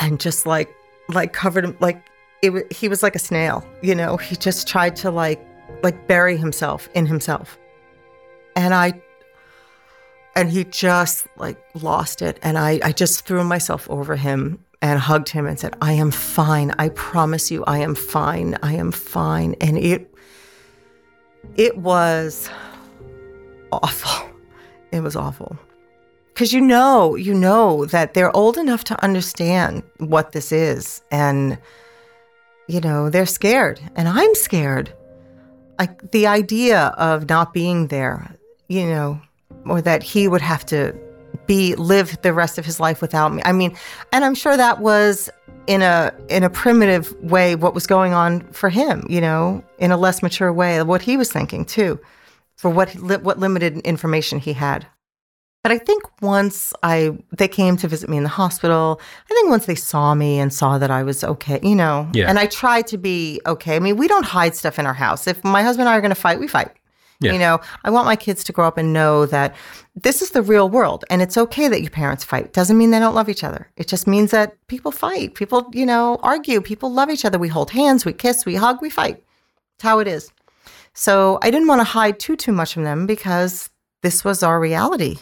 [0.00, 0.74] and just like
[1.10, 2.02] like covered him like
[2.40, 4.16] it he was like a snail, you know.
[4.16, 5.46] He just tried to like
[5.82, 7.58] like bury himself in himself.
[8.56, 8.94] And I
[10.34, 15.00] and he just like lost it and I I just threw myself over him and
[15.00, 16.74] hugged him and said, "I am fine.
[16.78, 18.58] I promise you I am fine.
[18.62, 20.14] I am fine." And it
[21.56, 22.50] it was
[23.72, 24.28] awful.
[24.92, 25.58] It was awful.
[26.34, 31.58] Cuz you know, you know that they're old enough to understand what this is and
[32.68, 34.92] you know, they're scared and I'm scared.
[35.78, 38.36] Like the idea of not being there,
[38.68, 39.20] you know,
[39.66, 40.94] or that he would have to
[41.46, 43.42] be live the rest of his life without me.
[43.44, 43.76] I mean,
[44.12, 45.28] and I'm sure that was
[45.66, 49.90] in a in a primitive way what was going on for him, you know, in
[49.92, 51.98] a less mature way, what he was thinking too,
[52.56, 54.86] for what li- what limited information he had.
[55.62, 59.48] But I think once I they came to visit me in the hospital, I think
[59.48, 62.28] once they saw me and saw that I was okay, you know, Yeah.
[62.28, 63.76] and I tried to be okay.
[63.76, 65.26] I mean, we don't hide stuff in our house.
[65.26, 66.70] If my husband and I are going to fight, we fight.
[67.20, 67.32] Yeah.
[67.32, 69.54] You know, I want my kids to grow up and know that
[69.94, 72.52] this is the real world and it's okay that your parents fight.
[72.52, 73.70] Doesn't mean they don't love each other.
[73.76, 75.34] It just means that people fight.
[75.34, 76.60] People, you know, argue.
[76.60, 77.38] People love each other.
[77.38, 79.22] We hold hands, we kiss, we hug, we fight.
[79.76, 80.30] It's how it is.
[80.92, 83.70] So I didn't want to hide too too much from them because
[84.02, 85.16] this was our reality.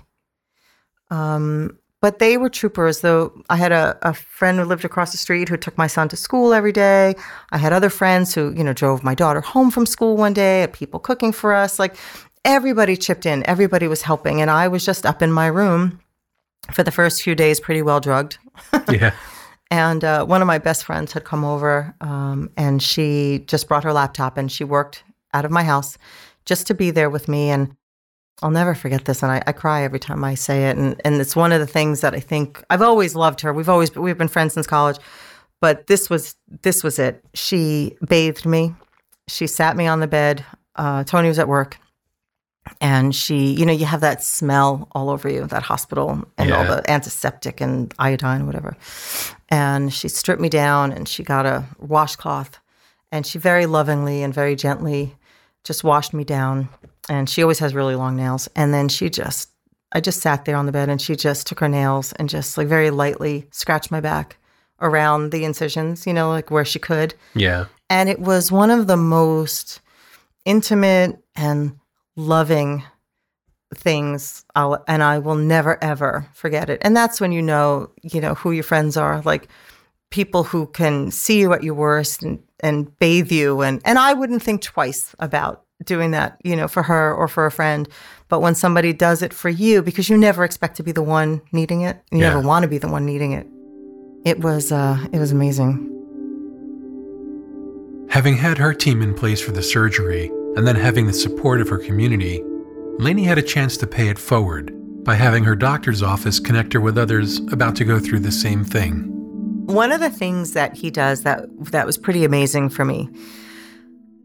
[1.11, 3.01] Um, but they were troopers.
[3.01, 6.09] Though I had a, a friend who lived across the street who took my son
[6.11, 7.15] to school every day.
[7.53, 10.61] I had other friends who, you know, drove my daughter home from school one day,
[10.61, 11.79] had people cooking for us.
[11.79, 11.97] Like
[12.45, 14.43] everybody chipped in, everybody was helping.
[14.43, 16.01] And I was just up in my room
[16.73, 18.39] for the first few days, pretty well drugged.
[18.91, 19.15] Yeah.
[19.71, 23.85] And uh, one of my best friends had come over um, and she just brought
[23.85, 25.97] her laptop and she worked out of my house
[26.45, 27.49] just to be there with me.
[27.49, 27.75] And
[28.43, 29.23] I'll never forget this.
[29.23, 30.77] And I, I cry every time I say it.
[30.77, 33.53] And, and it's one of the things that I think I've always loved her.
[33.53, 34.99] We've always, we've been friends since college,
[35.61, 37.25] but this was, this was it.
[37.35, 38.75] She bathed me.
[39.29, 40.45] She sat me on the bed.
[40.77, 41.79] Uh, Tony was at work
[42.81, 46.65] and she you know you have that smell all over you that hospital and all
[46.65, 48.77] the antiseptic and iodine whatever
[49.49, 52.59] and she stripped me down and she got a washcloth
[53.11, 55.17] and she very lovingly and very gently
[55.65, 56.69] just washed me down
[57.09, 59.51] and she always has really long nails and then she just
[59.93, 62.57] i just sat there on the bed and she just took her nails and just
[62.57, 64.37] like very lightly scratched my back
[64.81, 67.67] around the incisions you know like where she could Yeah.
[67.91, 69.81] and it was one of the most
[70.45, 71.79] intimate and
[72.17, 72.83] loving
[73.75, 76.81] things I'll, and I will never ever forget it.
[76.83, 79.49] And that's when you know, you know, who your friends are, like
[80.11, 83.63] people who can see you at your worst and, and bathe you.
[83.63, 87.47] And, and I wouldn't think twice about doing that, you know, for her or for
[87.47, 87.89] a friend.
[88.29, 91.41] But when somebody does it for you, because you never expect to be the one
[91.53, 92.31] needing it, you Yeah.
[92.31, 93.47] never want to be the one needing it.
[94.25, 95.89] It was, uh, it was amazing.
[98.09, 101.69] Having had her team in place for the surgery and then having the support of
[101.69, 102.43] her community,
[102.99, 104.71] Lainey had a chance to pay it forward
[105.05, 108.65] by having her doctor's office connect her with others about to go through the same
[108.65, 109.09] thing.
[109.67, 113.09] One of the things that he does that that was pretty amazing for me.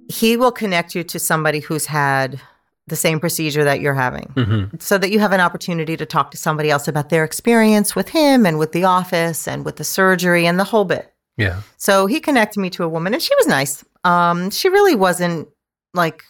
[0.09, 2.39] He will connect you to somebody who's had
[2.87, 4.77] the same procedure that you're having Mm-hmm.
[4.79, 8.09] so that you have an opportunity to talk to somebody else about their experience with
[8.09, 11.13] him and with the office and with the surgery and the whole bit.
[11.35, 11.61] Yeah.
[11.75, 13.83] So he connected me to a woman and she was nice.
[14.03, 15.49] Um, she really wasn't
[15.93, 16.23] like,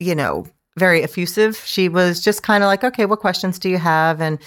[0.00, 1.56] you know, very effusive.
[1.64, 4.20] She was just kind of like, okay, what questions do you have?
[4.20, 4.38] And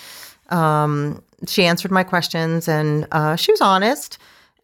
[0.50, 4.18] um, she answered my questions and uh, she was honest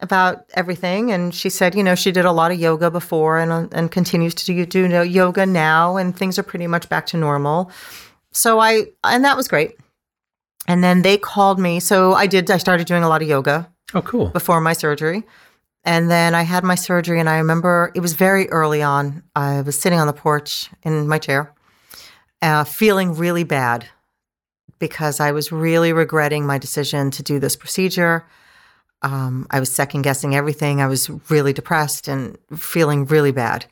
[0.04, 1.12] about everything.
[1.12, 3.90] And she said, you know, she did a lot of yoga before and, uh, and
[3.90, 7.72] continues to do, do yoga now, and things are pretty much back to normal.
[8.32, 9.78] So I, and that was great.
[10.68, 11.80] And then they called me.
[11.80, 14.28] So I did, I started doing a lot of yoga Oh, cool.
[14.28, 15.24] before my surgery.
[15.86, 19.22] And then I had my surgery, and I remember it was very early on.
[19.36, 21.54] I was sitting on the porch in my chair,
[22.42, 23.86] uh, feeling really bad
[24.80, 28.26] because I was really regretting my decision to do this procedure.
[29.04, 30.82] Um, I was second guessing everything.
[30.82, 33.66] I was really depressed and feeling really bad.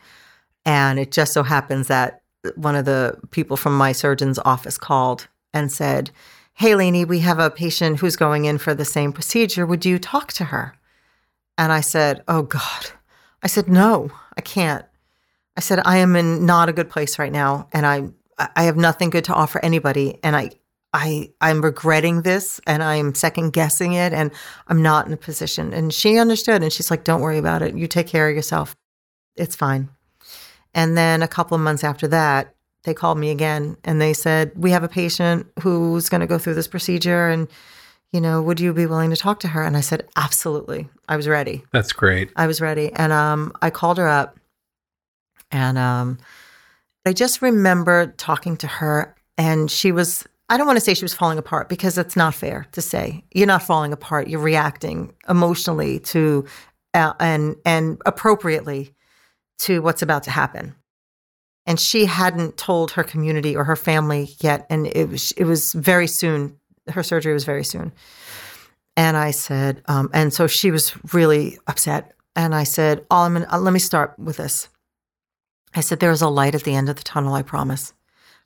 [0.65, 2.21] And it just so happens that
[2.55, 6.11] one of the people from my surgeon's office called and said,
[6.53, 9.65] Hey, Lainey, we have a patient who's going in for the same procedure.
[9.65, 10.75] Would you talk to her?
[11.57, 12.91] And I said, Oh, God.
[13.41, 14.85] I said, No, I can't.
[15.57, 17.67] I said, I am in not a good place right now.
[17.73, 18.09] And I,
[18.55, 20.19] I have nothing good to offer anybody.
[20.23, 20.51] And I,
[20.93, 24.31] I, I'm regretting this and I'm second guessing it and
[24.67, 25.73] I'm not in a position.
[25.73, 27.75] And she understood and she's like, Don't worry about it.
[27.75, 28.75] You take care of yourself.
[29.35, 29.89] It's fine.
[30.73, 34.51] And then a couple of months after that, they called me again and they said,
[34.55, 37.29] We have a patient who's going to go through this procedure.
[37.29, 37.47] And,
[38.11, 39.63] you know, would you be willing to talk to her?
[39.63, 40.89] And I said, Absolutely.
[41.07, 41.63] I was ready.
[41.71, 42.31] That's great.
[42.35, 42.91] I was ready.
[42.93, 44.37] And um, I called her up
[45.51, 46.17] and um,
[47.05, 51.05] I just remember talking to her and she was, I don't want to say she
[51.05, 53.23] was falling apart because it's not fair to say.
[53.31, 54.27] You're not falling apart.
[54.27, 56.45] You're reacting emotionally to
[56.93, 58.93] uh, and and appropriately
[59.59, 60.75] to what's about to happen.
[61.65, 65.71] And she hadn't told her community or her family yet, and it was it was
[65.71, 66.59] very soon.
[66.89, 67.93] Her surgery was very soon.
[68.97, 72.11] And I said, um, and so she was really upset.
[72.35, 74.67] And I said, "All I'm gonna, uh, let me start with this."
[75.73, 77.35] I said, "There is a light at the end of the tunnel.
[77.35, 77.93] I promise."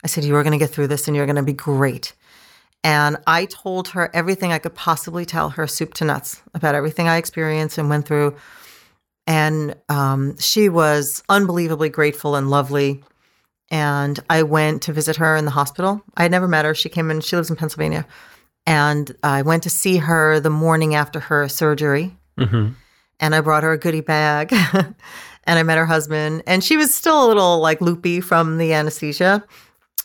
[0.05, 2.13] I said, "You are going to get through this, and you're going to be great."
[2.85, 7.07] And I told her everything I could possibly tell her, soup to nuts, about everything
[7.07, 8.35] I experienced and went through.
[9.25, 13.03] And um, she was unbelievably grateful and lovely.
[13.71, 16.03] And I went to visit her in the hospital.
[16.15, 16.75] I had never met her.
[16.75, 18.05] She came in, she lives in Pennsylvania.
[18.67, 22.15] And I went to see her the morning after her surgery.
[22.37, 22.73] Mm-hmm.
[23.19, 24.53] And I brought her a goodie bag.
[24.73, 24.95] and
[25.59, 26.43] I met her husband.
[26.45, 29.43] And she was still a little like loopy from the anesthesia.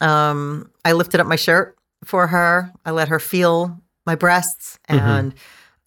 [0.01, 2.73] Um, I lifted up my shirt for her.
[2.85, 4.79] I let her feel my breasts.
[4.89, 5.35] And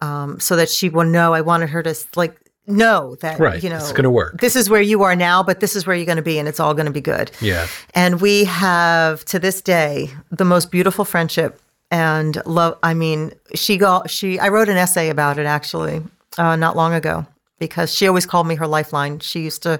[0.01, 3.61] um, so that she would know, I wanted her to like know that, Right.
[3.63, 4.39] you know, it's going to work.
[4.39, 6.47] this is where you are now, but this is where you're going to be, and
[6.47, 7.31] it's all going to be good.
[7.41, 7.67] Yeah.
[7.93, 11.59] And we have to this day the most beautiful friendship
[11.91, 12.77] and love.
[12.83, 14.39] I mean, she got she.
[14.39, 16.01] I wrote an essay about it actually
[16.37, 17.25] uh, not long ago
[17.67, 19.19] because she always called me her lifeline.
[19.19, 19.79] She used to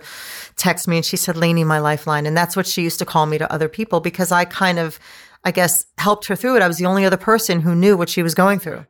[0.55, 3.25] text me and she said, "Lainey, my lifeline," and that's what she used to call
[3.25, 4.99] me to other people because I kind of,
[5.43, 6.61] I guess, helped her through it.
[6.61, 8.85] I was the only other person who knew what she was going through.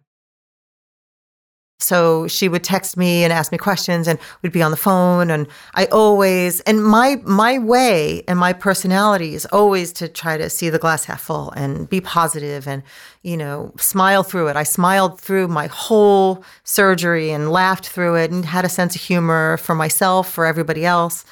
[1.84, 5.30] So she would text me and ask me questions and we'd be on the phone
[5.30, 10.50] and I always and my my way and my personality is always to try to
[10.50, 12.84] see the glass half full and be positive and
[13.22, 14.56] you know smile through it.
[14.56, 19.02] I smiled through my whole surgery and laughed through it and had a sense of
[19.02, 21.26] humor for myself, for everybody else.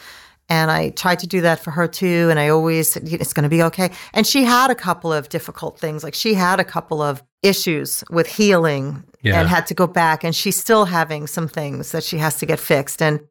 [0.50, 2.28] And I tried to do that for her too.
[2.30, 3.90] And I always said, it's going to be okay.
[4.14, 6.04] And she had a couple of difficult things.
[6.04, 9.40] Like she had a couple of issues with healing yeah.
[9.40, 10.24] and had to go back.
[10.24, 13.02] And she's still having some things that she has to get fixed.
[13.02, 13.22] And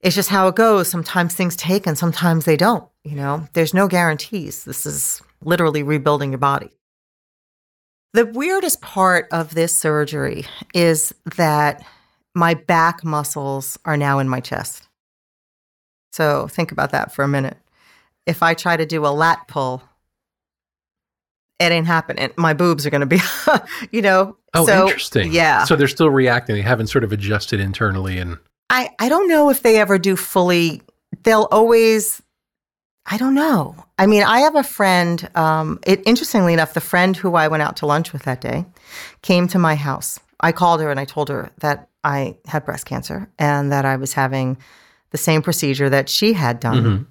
[0.00, 0.88] it's just how it goes.
[0.88, 2.88] Sometimes things take and sometimes they don't.
[3.04, 4.64] You know, there's no guarantees.
[4.64, 6.70] This is literally rebuilding your body.
[8.12, 10.44] The weirdest part of this surgery
[10.74, 11.84] is that
[12.34, 14.86] my back muscles are now in my chest.
[16.12, 17.56] So think about that for a minute.
[18.26, 19.82] If I try to do a lat pull,
[21.62, 22.30] it ain't happening.
[22.36, 23.20] My boobs are going to be,
[23.90, 24.36] you know.
[24.54, 25.32] Oh, so, interesting.
[25.32, 25.64] Yeah.
[25.64, 26.56] So they're still reacting.
[26.56, 28.38] They haven't sort of adjusted internally, and
[28.70, 30.82] I I don't know if they ever do fully.
[31.22, 32.22] They'll always.
[33.04, 33.74] I don't know.
[33.98, 35.28] I mean, I have a friend.
[35.34, 38.64] Um, it interestingly enough, the friend who I went out to lunch with that day
[39.22, 40.20] came to my house.
[40.38, 43.96] I called her and I told her that I had breast cancer and that I
[43.96, 44.56] was having
[45.10, 46.82] the same procedure that she had done.
[46.82, 47.02] Mm-hmm.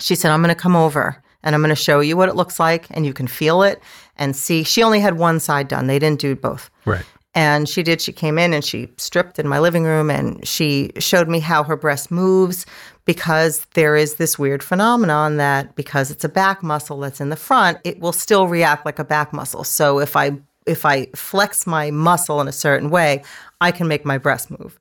[0.00, 2.36] She said, I'm going to come over and I'm going to show you what it
[2.36, 3.80] looks like and you can feel it
[4.16, 4.62] and see.
[4.62, 6.70] She only had one side done, they didn't do both.
[6.84, 7.04] Right.
[7.34, 10.90] And she did, she came in and she stripped in my living room and she
[10.98, 12.64] showed me how her breast moves
[13.04, 17.36] because there is this weird phenomenon that because it's a back muscle that's in the
[17.36, 19.64] front, it will still react like a back muscle.
[19.64, 23.22] So if I if I flex my muscle in a certain way,
[23.60, 24.80] I can make my breast move.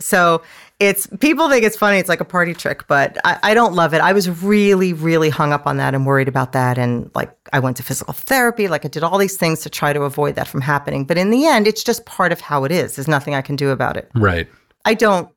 [0.00, 0.42] So
[0.80, 1.98] it's people think it's funny.
[1.98, 4.00] It's like a party trick, but I, I, don't love it.
[4.00, 6.78] I was really, really hung up on that and worried about that.
[6.78, 9.92] And like I went to physical therapy, like I did all these things to try
[9.92, 11.04] to avoid that from happening.
[11.04, 12.96] But in the end, it's just part of how it is.
[12.96, 14.10] There's nothing I can do about it.
[14.14, 14.48] Right.
[14.86, 15.28] I don't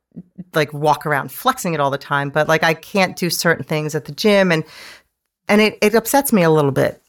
[0.54, 3.96] like walk around flexing it all the time, but like I can't do certain things
[3.96, 4.64] at the gym and
[5.50, 7.02] and it, it upsets me a little bit,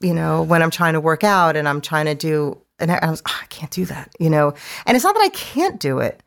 [0.00, 3.00] you know, when I'm trying to work out and I'm trying to do and I,
[3.02, 4.54] I was, oh, I can't do that, you know.
[4.86, 6.22] And it's not that I can't do it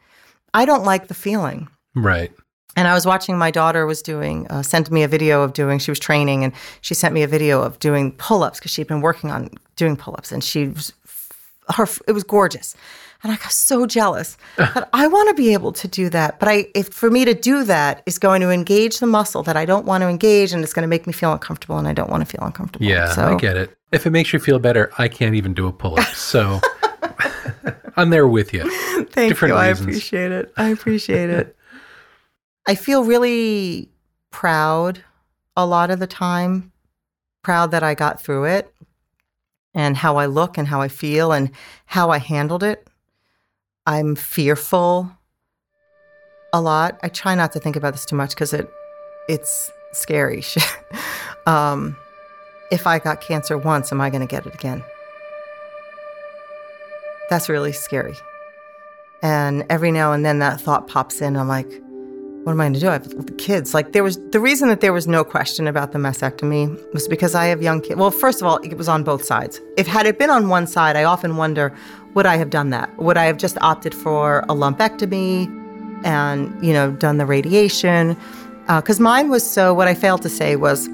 [0.54, 1.68] I don't like the feeling.
[1.95, 2.32] Right.
[2.76, 5.78] And I was watching my daughter was doing, uh, sent me a video of doing,
[5.80, 8.88] she was training and she sent me a video of doing pull ups because she'd
[8.88, 10.91] been working on doing pull ups and she was,
[11.76, 12.76] her, it was gorgeous.
[13.22, 14.38] And I got so jealous.
[14.58, 16.39] but I want to be able to do that.
[16.39, 19.56] But I, if for me to do that is going to engage the muscle that
[19.56, 21.93] I don't want to engage and it's going to make me feel uncomfortable and I
[21.93, 22.86] don't want to feel uncomfortable.
[22.86, 23.78] Yeah, so, I get it.
[23.91, 26.08] If it makes you feel better, I can't even do a pull up.
[26.08, 26.60] So
[27.98, 28.70] I'm there with you.
[29.06, 29.60] Thank Different you.
[29.60, 29.80] Reasons.
[29.80, 30.54] I appreciate it.
[30.58, 31.56] I appreciate it.
[32.68, 33.89] I feel really
[34.32, 35.04] proud
[35.56, 36.72] a lot of the time,
[37.44, 38.74] proud that I got through it
[39.74, 41.52] and how I look and how I feel and
[41.86, 42.88] how I handled it.
[43.86, 45.12] I'm fearful
[46.54, 47.00] a lot.
[47.04, 48.70] I try not to think about this too much because it
[49.28, 50.44] it's scary.
[51.48, 51.96] um,
[52.72, 54.84] if I got cancer once, am I going to get it again?
[57.30, 58.15] That's really scary.
[59.21, 61.38] And every now and then that thought pops in.
[61.38, 61.71] I'm like,
[62.43, 62.89] what am I going to do?
[62.89, 63.74] I have the kids.
[63.74, 67.36] Like there was the reason that there was no question about the mastectomy was because
[67.36, 67.95] I have young kids.
[67.95, 69.61] Well, first of all, it was on both sides.
[69.78, 71.74] If had it been on one side, I often wonder,
[72.15, 72.95] would I have done that?
[72.97, 75.47] Would I have just opted for a lumpectomy
[76.05, 78.17] and you know done the radiation?
[78.67, 79.74] Because uh, mine was so.
[79.74, 80.89] What I failed to say was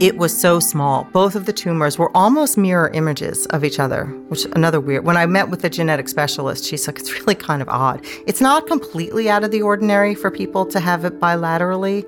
[0.00, 1.04] it was so small.
[1.12, 5.04] Both of the tumors were almost mirror images of each other, which another weird.
[5.04, 8.04] When I met with the genetic specialist, she's like, it's really kind of odd.
[8.26, 12.04] It's not completely out of the ordinary for people to have it bilaterally,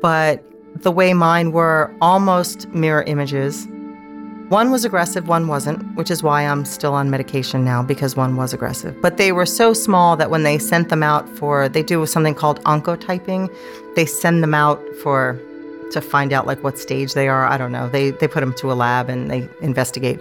[0.00, 0.44] but
[0.82, 3.68] the way mine were almost mirror images.
[4.48, 8.36] One was aggressive, one wasn't, which is why I'm still on medication now because one
[8.36, 9.00] was aggressive.
[9.00, 12.34] But they were so small that when they sent them out for, they do something
[12.34, 13.52] called oncotyping.
[13.96, 15.40] They send them out for
[15.92, 17.46] to find out like what stage they are.
[17.46, 17.88] I don't know.
[17.88, 20.20] They they put them to a lab and they investigate.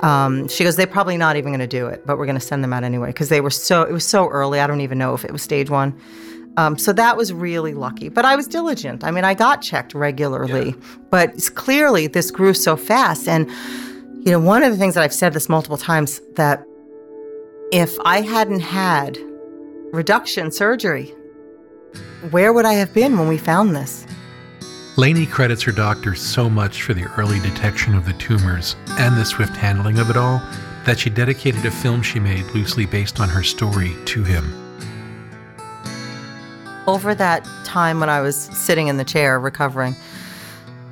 [0.00, 2.44] Um, she goes, they're probably not even going to do it, but we're going to
[2.44, 4.60] send them out anyway because they were so it was so early.
[4.60, 5.98] I don't even know if it was stage one.
[6.56, 8.08] Um, so that was really lucky.
[8.08, 9.04] But I was diligent.
[9.04, 10.96] I mean, I got checked regularly, yeah.
[11.10, 13.26] but clearly this grew so fast.
[13.26, 13.48] And
[14.24, 16.64] you know, one of the things that I've said this multiple times that
[17.72, 19.18] if I hadn't had
[19.92, 21.14] reduction surgery,
[22.30, 24.06] where would I have been when we found this?
[24.96, 29.24] Lainey credits her doctor so much for the early detection of the tumors and the
[29.24, 30.38] swift handling of it all
[30.84, 34.52] that she dedicated a film she made loosely based on her story to him.
[36.86, 39.96] Over that time when I was sitting in the chair recovering,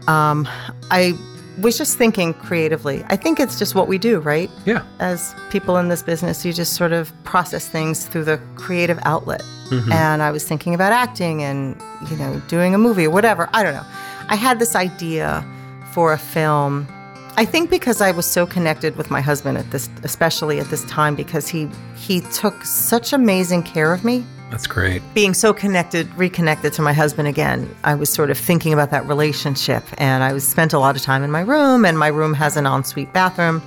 [0.09, 0.49] um,
[0.91, 1.19] I
[1.61, 3.05] was just thinking creatively.
[3.09, 4.51] I think it's just what we do, right?
[4.65, 4.85] Yeah.
[4.99, 9.43] As people in this business, you just sort of process things through the creative outlet.
[9.71, 9.93] Mm-hmm.
[9.93, 11.81] And I was thinking about acting and,
[12.11, 13.49] you know, doing a movie or whatever.
[13.53, 13.87] I don't know.
[14.29, 15.45] I had this idea
[15.93, 16.87] for a film.
[17.37, 20.85] I think because I was so connected with my husband at this especially at this
[20.85, 25.03] time because he he took such amazing care of me That's great.
[25.15, 29.07] being so connected, reconnected to my husband again, I was sort of thinking about that
[29.07, 29.85] relationship.
[29.99, 32.57] And I was spent a lot of time in my room, and my room has
[32.57, 33.63] an ensuite bathroom.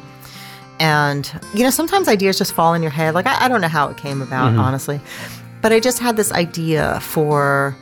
[0.80, 3.14] And, you know, sometimes ideas just fall in your head.
[3.14, 4.60] Like, I, I don't know how it came about, mm-hmm.
[4.60, 5.00] honestly.
[5.62, 7.76] But I just had this idea for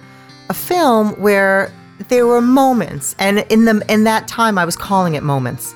[0.49, 1.71] a film where
[2.09, 3.15] there were moments.
[3.17, 5.73] And in the in that time, I was calling it moments.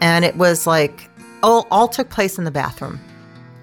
[0.00, 1.08] And it was like,
[1.42, 3.00] all, all took place in the bathroom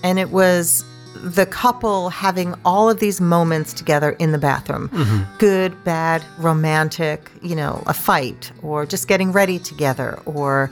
[0.03, 0.83] and it was
[1.23, 4.89] the couple having all of these moments together in the bathroom.
[4.89, 5.37] Mm-hmm.
[5.37, 10.71] Good bad romantic you know a fight or just getting ready together or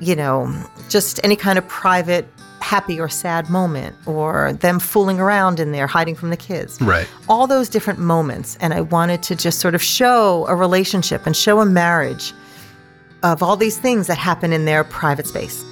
[0.00, 0.52] you know
[0.88, 2.26] just any kind of private
[2.60, 6.80] happy or sad moment or them fooling around in there hiding from the kids.
[6.80, 7.08] Right.
[7.28, 11.36] all those different moments and i wanted to just sort of show a relationship and
[11.36, 12.32] show a marriage
[13.24, 15.64] of all these things that happen in their private space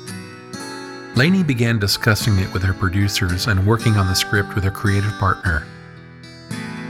[1.17, 5.13] Lainey began discussing it with her producers and working on the script with her creative
[5.19, 5.67] partner.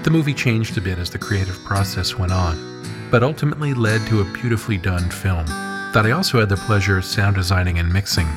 [0.03, 4.21] The movie changed a bit as the creative process went on, but ultimately led to
[4.21, 5.47] a beautifully done film
[5.93, 8.29] that I also had the pleasure of sound designing and mixing.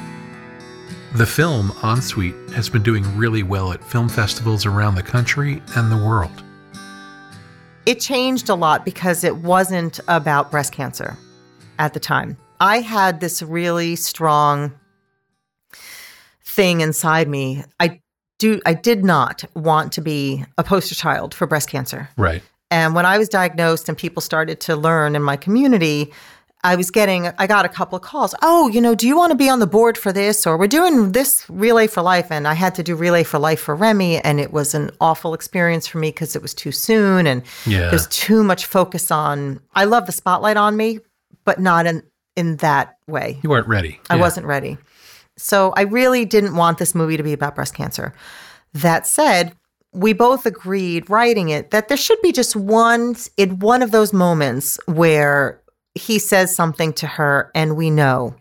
[1.15, 5.91] The film, Ensuite, has been doing really well at film festivals around the country and
[5.91, 6.43] the world.
[7.85, 11.17] it changed a lot because it wasn't about breast cancer
[11.77, 12.37] at the time.
[12.61, 14.71] I had this really strong
[16.55, 17.63] thing inside me.
[17.79, 17.99] I
[18.39, 22.09] do I did not want to be a poster child for breast cancer.
[22.17, 22.41] Right.
[22.71, 26.11] And when I was diagnosed and people started to learn in my community,
[26.65, 28.33] I was getting, I got a couple of calls.
[28.41, 30.47] Oh, you know, do you want to be on the board for this?
[30.47, 32.31] Or we're doing this Relay for Life.
[32.31, 34.19] And I had to do Relay for Life for Remy.
[34.19, 37.27] And it was an awful experience for me because it was too soon.
[37.27, 37.89] And Yeah.
[37.89, 40.99] there's too much focus on, I love the spotlight on me,
[41.45, 42.01] but not in,
[42.35, 43.39] in that way.
[43.43, 43.99] You weren't ready.
[44.09, 44.21] I Yeah.
[44.21, 44.77] wasn't ready.
[45.37, 48.13] So I really didn't want this movie to be about breast cancer.
[48.73, 49.55] That said,
[49.93, 54.11] we both agreed writing it that there should be just one in one of those
[54.11, 55.61] moments where
[55.95, 58.35] he says something to her and we know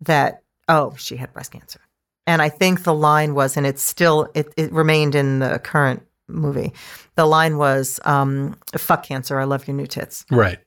[0.00, 1.80] that oh she had breast cancer
[2.26, 6.06] and i think the line was and it's still it, it remained in the current
[6.28, 6.72] movie
[7.16, 10.58] the line was um, fuck cancer i love your new tits Right.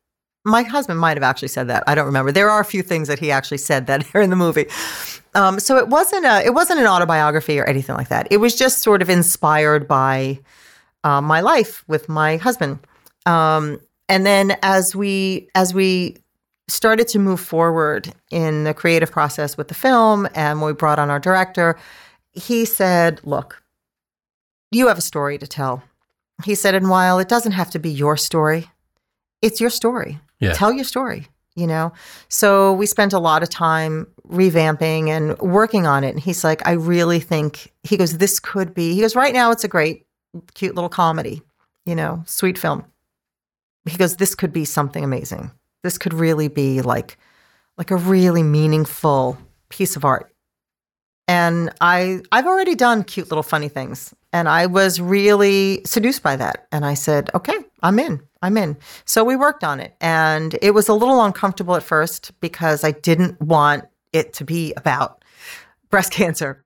[0.45, 1.83] My husband might have actually said that.
[1.87, 2.31] I don't remember.
[2.31, 4.67] There are a few things that he actually said that are in the movie.
[5.33, 8.27] Um, so it wasn't a it wasn't an autobiography or anything like that.
[8.31, 10.39] It was just sort of inspired by
[11.03, 12.79] uh, my life with my husband.
[13.25, 16.17] Um, and then as we as we
[16.67, 21.09] started to move forward in the creative process with the film, and we brought on
[21.09, 21.77] our director,
[22.31, 23.63] he said, "Look,
[24.71, 25.83] you have a story to tell."
[26.43, 28.69] He said, "And while it doesn't have to be your story,
[29.41, 30.53] it's your story." Yeah.
[30.53, 31.27] tell your story
[31.57, 31.93] you know?
[32.27, 36.65] So we spent a lot of time revamping and working on it and he's like
[36.67, 40.07] i really think he goes this could be he goes right now it's a great
[40.55, 41.43] cute little comedy
[41.85, 42.83] you know sweet film.
[43.87, 45.51] He goes this could be something amazing.
[45.83, 47.17] This could really be like
[47.77, 49.37] like a really meaningful
[49.69, 50.33] piece of art.
[51.27, 56.35] And i i've already done cute little funny things and i was really seduced by
[56.35, 60.57] that and i said okay i'm in i'm in so we worked on it and
[60.61, 63.83] it was a little uncomfortable at first because i didn't want
[64.13, 65.23] it to be about
[65.89, 66.61] breast cancer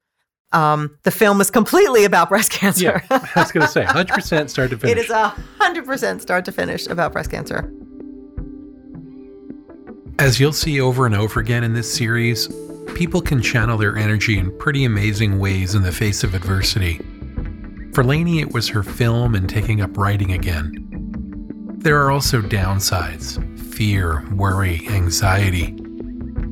[0.52, 3.20] um, the film is completely about breast cancer Yeah.
[3.36, 4.98] I was going to say 100% start to finish.
[4.98, 5.28] it is a
[5.60, 7.72] hundred percent start to finish about breast cancer
[10.18, 12.50] As you'll see over and over again in this series,
[12.96, 17.00] people can channel their energy in pretty amazing ways in the face of adversity.
[17.94, 20.89] For Lainey, it was her film and taking up writing again.
[21.80, 25.76] There are also downsides fear, worry, anxiety,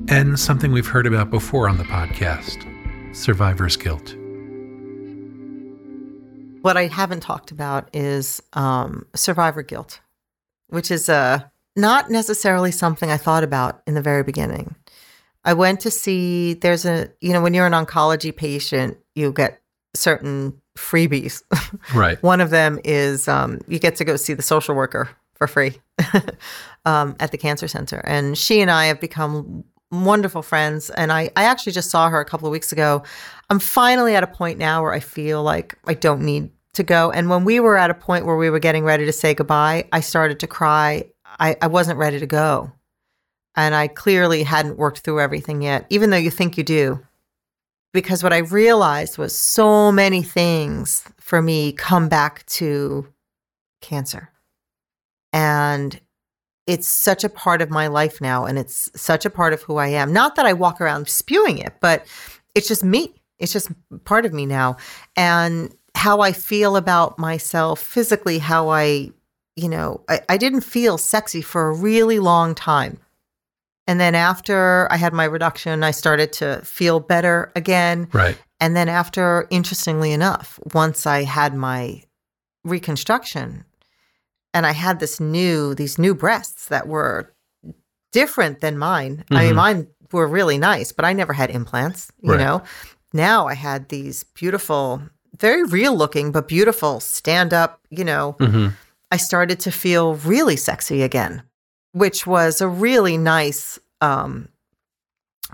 [0.08, 2.66] and something we've heard about before on the podcast
[3.16, 4.16] survivor's guilt.
[6.68, 10.02] what I haven't talked about is um, survivor guilt,
[10.68, 11.40] which is uh,
[11.78, 14.76] not necessarily something I thought about in the very beginning.
[15.46, 19.62] I went to see, there's a, you know, when you're an oncology patient, you get
[19.98, 21.44] certain freebies.
[21.94, 22.22] Right.
[22.24, 25.80] One of them is um, you get to go see the social worker for free
[26.86, 28.02] um, at the cancer center.
[28.06, 30.90] And she and I have become wonderful friends.
[30.90, 33.04] And I, I actually just saw her a couple of weeks ago.
[33.50, 37.12] I'm finally at a point now where I feel like I don't need to go.
[37.12, 39.88] And when we were at a point where we were getting ready to say goodbye,
[39.92, 41.06] I started to cry.
[41.40, 42.72] I, I wasn't ready to go.
[43.56, 47.04] And I clearly hadn't worked through everything yet, even though you think you do.
[47.94, 53.08] Because what I realized was so many things for me come back to
[53.82, 54.30] cancer.
[55.34, 56.00] And
[56.68, 59.78] it's such a part of my life now and it's such a part of who
[59.78, 60.12] I am.
[60.12, 62.06] Not that I walk around spewing it, but
[62.54, 63.14] it's just me.
[63.40, 63.72] It's just
[64.04, 64.78] part of me now.
[65.16, 69.12] And how I feel about myself physically, how I,
[69.56, 73.00] you know, I, I didn't feel sexy for a really long time.
[73.88, 78.10] And then after I had my reduction, I started to feel better again.
[78.12, 78.38] Right.
[78.60, 82.04] And then after, interestingly enough, once I had my
[82.64, 83.64] reconstruction,
[84.54, 87.34] and I had this new these new breasts that were
[88.12, 89.18] different than mine.
[89.18, 89.34] Mm-hmm.
[89.36, 89.56] I mean, mm-hmm.
[89.56, 92.12] mine were really nice, but I never had implants.
[92.22, 92.40] You right.
[92.40, 92.64] know,
[93.14, 95.02] now I had these beautiful,
[95.38, 97.82] very real looking, but beautiful stand up.
[97.90, 98.70] You know, mm-hmm.
[99.12, 101.44] I started to feel really sexy again,
[101.98, 104.50] which was a really nice um,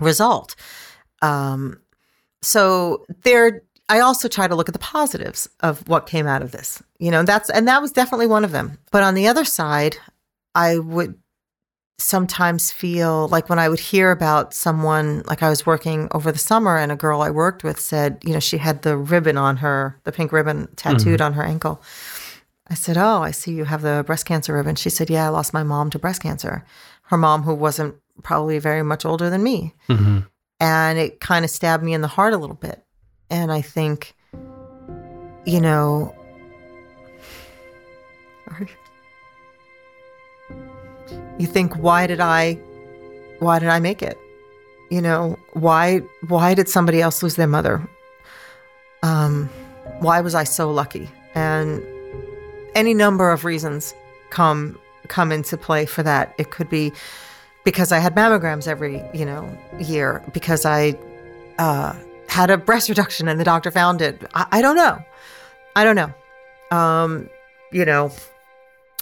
[0.00, 0.56] result.
[1.22, 1.80] Um,
[2.42, 6.52] so there I also try to look at the positives of what came out of
[6.52, 6.82] this.
[6.98, 8.78] You know, that's and that was definitely one of them.
[8.90, 9.96] But on the other side,
[10.54, 11.18] I would
[11.98, 16.38] sometimes feel like when I would hear about someone like I was working over the
[16.38, 19.58] summer and a girl I worked with said, you know, she had the ribbon on
[19.58, 21.22] her, the pink ribbon tattooed mm-hmm.
[21.22, 21.82] on her ankle.
[22.68, 25.28] I said, "Oh, I see you have the breast cancer ribbon." She said, "Yeah, I
[25.28, 26.64] lost my mom to breast cancer.
[27.02, 30.20] Her mom who wasn't probably very much older than me." Mm-hmm.
[30.60, 32.84] And it kind of stabbed me in the heart a little bit
[33.30, 34.14] and I think,
[35.44, 36.14] you know,
[41.38, 42.54] you think, why did I,
[43.40, 44.18] why did I make it?
[44.90, 45.98] You know, why,
[46.28, 47.82] why did somebody else lose their mother?
[49.02, 49.48] Um,
[50.00, 51.08] why was I so lucky?
[51.34, 51.82] And
[52.74, 53.94] any number of reasons
[54.30, 56.34] come come into play for that.
[56.38, 56.92] It could be
[57.64, 59.48] because I had mammograms every, you know,
[59.78, 60.98] year, because I
[61.58, 61.94] uh,
[62.28, 64.22] had a breast reduction and the doctor found it.
[64.34, 65.02] I, I don't know.
[65.76, 66.76] I don't know.
[66.76, 67.28] Um,
[67.72, 68.12] you know,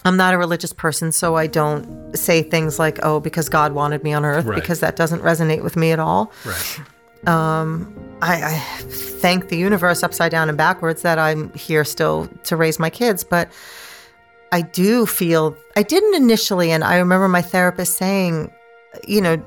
[0.04, 4.02] I'm not a religious person, so I don't say things like, oh, because God wanted
[4.02, 4.54] me on earth, right.
[4.54, 6.32] because that doesn't resonate with me at all.
[6.44, 6.80] Right.
[7.26, 12.56] Um, I, I thank the universe upside down and backwards that I'm here still to
[12.56, 13.50] raise my kids, but
[14.52, 18.52] I do feel I didn't initially, and I remember my therapist saying,
[19.08, 19.42] you know,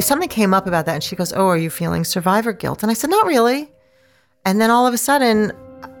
[0.00, 2.90] something came up about that, and she goes, "Oh, are you feeling survivor guilt?" And
[2.90, 3.70] I said, "Not really."
[4.44, 5.52] And then all of a sudden,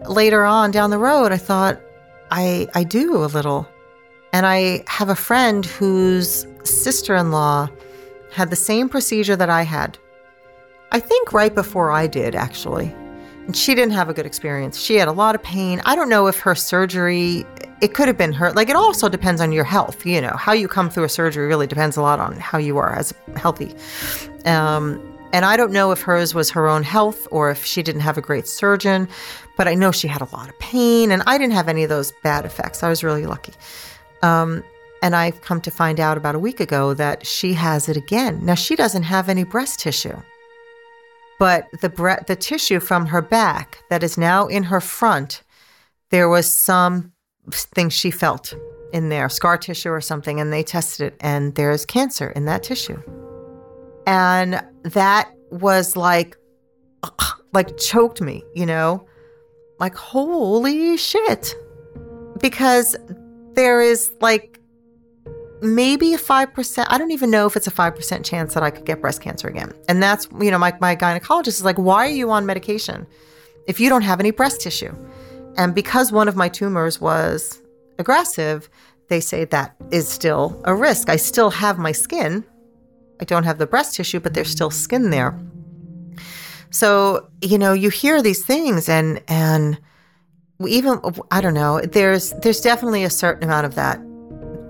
[0.08, 1.78] later on down the road, I thought,
[2.30, 3.68] "I I do a little."
[4.32, 7.68] And I have a friend whose sister-in-law
[8.32, 9.98] had the same procedure that I had.
[10.92, 12.94] I think right before I did, actually.
[13.46, 14.78] And she didn't have a good experience.
[14.78, 15.80] She had a lot of pain.
[15.84, 17.44] I don't know if her surgery
[17.80, 18.52] it could have been her.
[18.52, 20.06] Like it also depends on your health.
[20.06, 22.78] You know, how you come through a surgery really depends a lot on how you
[22.78, 23.74] are as healthy.
[24.44, 25.00] Um,
[25.32, 28.16] and I don't know if hers was her own health or if she didn't have
[28.16, 29.08] a great surgeon,
[29.56, 31.88] but I know she had a lot of pain, and I didn't have any of
[31.88, 32.82] those bad effects.
[32.82, 33.52] I was really lucky.
[34.22, 34.64] Um,
[35.02, 38.44] and I've come to find out about a week ago that she has it again.
[38.44, 40.16] Now she doesn't have any breast tissue,
[41.38, 45.42] but the bre- the tissue from her back that is now in her front,
[46.10, 47.12] there was some
[47.50, 48.54] things she felt
[48.92, 52.62] in there, scar tissue or something, and they tested it, and there's cancer in that
[52.62, 53.00] tissue.
[54.06, 56.36] And that was like,
[57.52, 59.06] like choked me, you know,
[59.78, 61.54] like, holy shit.
[62.40, 62.96] Because
[63.54, 64.55] there is like
[65.62, 68.84] maybe a 5%, I don't even know if it's a 5% chance that I could
[68.84, 69.72] get breast cancer again.
[69.88, 73.06] And that's, you know, my, my gynecologist is like, why are you on medication
[73.66, 74.94] if you don't have any breast tissue?
[75.56, 77.62] And because one of my tumors was
[77.98, 78.68] aggressive,
[79.08, 81.08] they say that is still a risk.
[81.08, 82.44] I still have my skin.
[83.20, 85.38] I don't have the breast tissue, but there's still skin there.
[86.70, 89.78] So, you know, you hear these things and and
[90.66, 91.00] even
[91.30, 94.00] I don't know, there's there's definitely a certain amount of that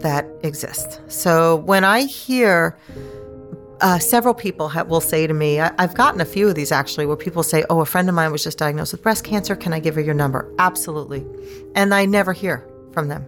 [0.01, 1.01] that exists.
[1.09, 2.79] So, when I hear
[3.81, 7.07] uh, several people will say to me, I, have gotten a few of these actually,
[7.07, 9.55] where people say, Oh, a friend of mine was just diagnosed with breast cancer.
[9.55, 10.53] Can I give her your number?
[10.59, 11.27] Absolutely.
[11.75, 13.27] And I never hear from them.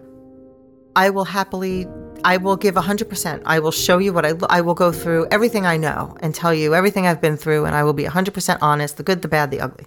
[0.95, 1.87] I will happily,
[2.23, 3.41] I will give 100%.
[3.45, 6.53] I will show you what I, I will go through everything I know and tell
[6.53, 9.51] you everything I've been through, and I will be 100% honest the good, the bad,
[9.51, 9.85] the ugly.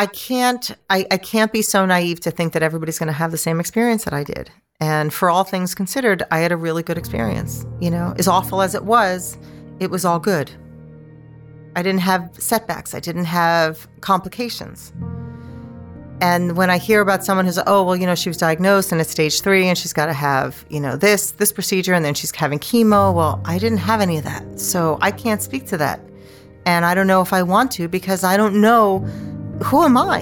[0.00, 3.36] I can't I, I can't be so naive to think that everybody's to have the
[3.36, 4.50] same experience that I did.
[4.80, 7.66] And for all things considered, I had a really good experience.
[7.82, 9.36] You know, as awful as it was,
[9.78, 10.50] it was all good.
[11.76, 12.94] I didn't have setbacks.
[12.94, 14.94] I didn't have complications.
[16.22, 19.02] And when I hear about someone who's, oh, well, you know, she was diagnosed and
[19.02, 22.14] it's stage three and she's got to have, you know, this, this procedure and then
[22.14, 23.14] she's having chemo.
[23.14, 24.58] Well, I didn't have any of that.
[24.58, 26.00] So I can't speak to that.
[26.64, 29.06] And I don't know if I want to because I don't know
[29.62, 30.20] who am I?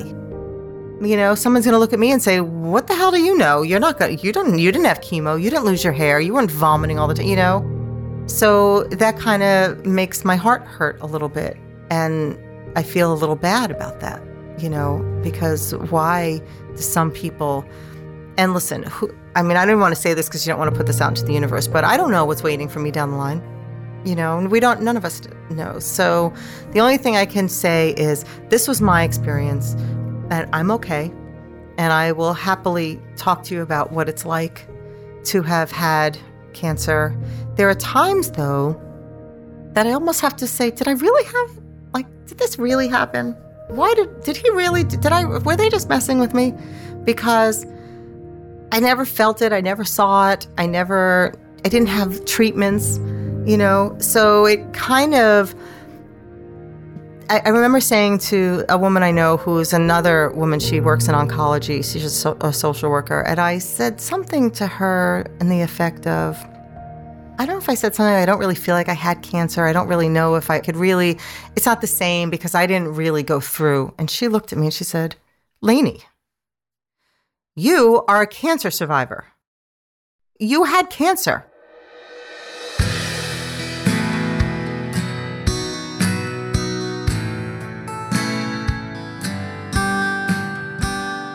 [1.00, 3.36] You know, someone's going to look at me and say, "What the hell do you
[3.36, 3.62] know?
[3.62, 5.40] You're not going you didn't you didn't have chemo.
[5.40, 6.20] You didn't lose your hair.
[6.20, 7.64] You weren't vomiting all the time, you know?"
[8.26, 11.56] So that kind of makes my heart hurt a little bit
[11.90, 12.38] and
[12.76, 14.22] I feel a little bad about that,
[14.58, 16.42] you know, because why
[16.74, 17.64] do some people
[18.36, 20.70] and listen, who, I mean, I don't want to say this because you don't want
[20.70, 22.90] to put this out into the universe, but I don't know what's waiting for me
[22.90, 23.42] down the line
[24.04, 25.20] you know, and we don't, none of us
[25.50, 25.78] know.
[25.78, 26.32] So
[26.72, 29.74] the only thing I can say is this was my experience,
[30.30, 31.12] and I'm okay.
[31.78, 34.66] And I will happily talk to you about what it's like
[35.24, 36.18] to have had
[36.52, 37.16] cancer.
[37.54, 38.80] There are times, though,
[39.74, 41.58] that I almost have to say, did I really have,
[41.94, 43.36] like, did this really happen?
[43.68, 46.54] Why did, did he really, did I, were they just messing with me?
[47.04, 47.66] Because
[48.72, 49.52] I never felt it.
[49.52, 50.48] I never saw it.
[50.56, 51.34] I never,
[51.64, 52.98] I didn't have treatments
[53.48, 53.96] you know?
[53.98, 55.54] So it kind of,
[57.30, 61.84] I, remember saying to a woman I know who's another woman, she works in oncology,
[61.84, 66.06] she's a, so, a social worker, and I said something to her in the effect
[66.06, 66.36] of,
[67.40, 69.64] I don't know if I said something, I don't really feel like I had cancer.
[69.64, 71.18] I don't really know if I could really,
[71.54, 73.94] it's not the same because I didn't really go through.
[73.96, 75.14] And she looked at me and she said,
[75.60, 76.02] Lainey,
[77.54, 79.26] you are a cancer survivor.
[80.40, 81.47] You had cancer.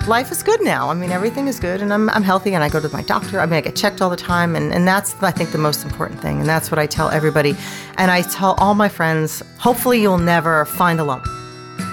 [0.07, 0.89] Life is good now.
[0.89, 3.39] I mean, everything is good and I'm, I'm healthy and I go to my doctor.
[3.39, 4.55] I mean, I get checked all the time.
[4.55, 6.39] And, and that's, I think, the most important thing.
[6.39, 7.55] And that's what I tell everybody.
[7.97, 11.25] And I tell all my friends hopefully, you'll never find a lump.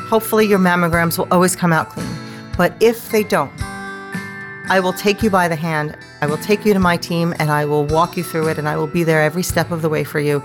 [0.09, 2.09] Hopefully, your mammograms will always come out clean.
[2.57, 3.53] But if they don't,
[4.69, 5.97] I will take you by the hand.
[6.21, 8.69] I will take you to my team and I will walk you through it and
[8.69, 10.43] I will be there every step of the way for you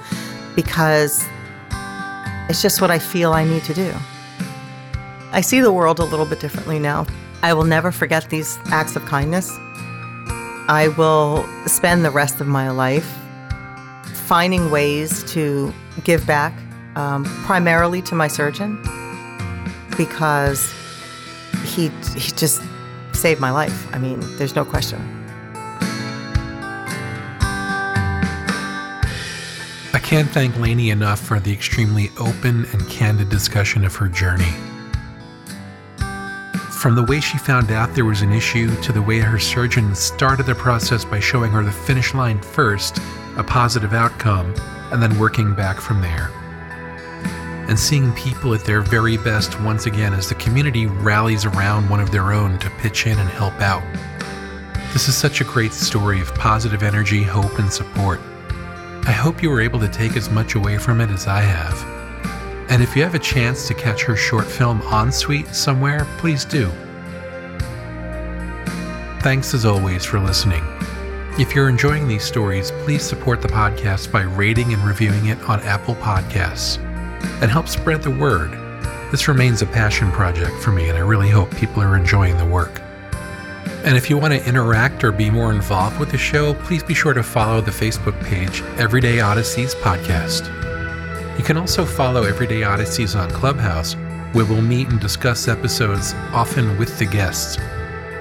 [0.56, 1.24] because
[2.48, 3.94] it's just what I feel I need to do.
[5.32, 7.06] I see the world a little bit differently now.
[7.46, 9.52] I will never forget these acts of kindness.
[10.68, 13.08] I will spend the rest of my life
[14.26, 15.72] finding ways to
[16.04, 16.58] give back,
[16.96, 18.82] um, primarily to my surgeon,
[19.96, 20.74] because
[21.66, 22.64] he he just
[23.14, 23.94] saved my life.
[23.94, 25.00] I mean, there's no question.
[29.94, 34.52] I can't thank Lainey enough for the extremely open and candid discussion of her journey.
[36.86, 39.96] From the way she found out there was an issue to the way her surgeon
[39.96, 43.00] started the process by showing her the finish line first,
[43.38, 44.54] a positive outcome,
[44.92, 46.30] and then working back from there.
[47.68, 52.02] And seeing people at their very best once again as the community rallies around one
[52.02, 53.82] of their own to pitch in and help out.
[54.94, 58.20] This is such a great story of positive energy, hope, and support.
[59.08, 61.95] I hope you were able to take as much away from it as I have.
[62.70, 66.70] And if you have a chance to catch her short film Ensuite somewhere, please do.
[69.22, 70.64] Thanks as always for listening.
[71.38, 75.60] If you're enjoying these stories, please support the podcast by rating and reviewing it on
[75.62, 76.78] Apple Podcasts
[77.42, 78.52] and help spread the word.
[79.12, 82.46] This remains a passion project for me, and I really hope people are enjoying the
[82.46, 82.82] work.
[83.84, 86.94] And if you want to interact or be more involved with the show, please be
[86.94, 90.65] sure to follow the Facebook page Everyday Odysseys Podcast.
[91.46, 93.94] You can also follow Everyday Odysseys on Clubhouse,
[94.34, 97.60] where we'll meet and discuss episodes, often with the guests.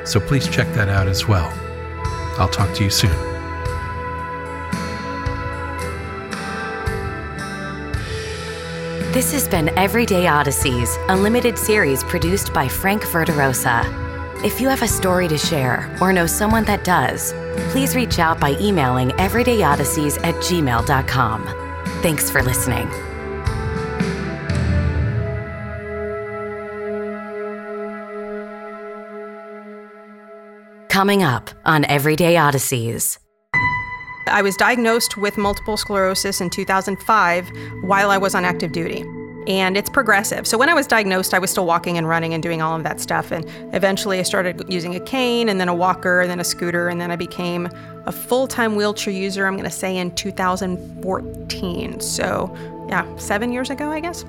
[0.04, 1.50] So please check that out as well.
[2.38, 3.16] I'll talk to you soon.
[9.14, 13.86] This has been Everyday Odysseys, a limited series produced by Frank Verderosa.
[14.44, 17.32] If you have a story to share or know someone that does,
[17.70, 21.46] please reach out by emailing everydayodysseys at gmail.com.
[22.02, 22.86] Thanks for listening.
[30.94, 33.18] Coming up on Everyday Odysseys.
[34.28, 37.50] I was diagnosed with multiple sclerosis in 2005
[37.82, 39.04] while I was on active duty.
[39.48, 40.46] And it's progressive.
[40.46, 42.84] So when I was diagnosed, I was still walking and running and doing all of
[42.84, 43.32] that stuff.
[43.32, 46.86] And eventually I started using a cane and then a walker and then a scooter.
[46.86, 47.68] And then I became
[48.06, 51.98] a full time wheelchair user, I'm going to say in 2014.
[51.98, 52.56] So,
[52.88, 54.24] yeah, seven years ago, I guess.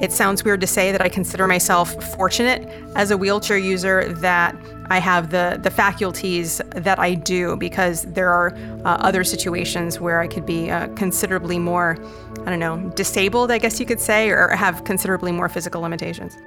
[0.00, 4.56] It sounds weird to say that I consider myself fortunate as a wheelchair user that
[4.88, 10.20] I have the, the faculties that I do because there are uh, other situations where
[10.20, 11.98] I could be uh, considerably more,
[12.46, 16.38] I don't know, disabled, I guess you could say, or have considerably more physical limitations.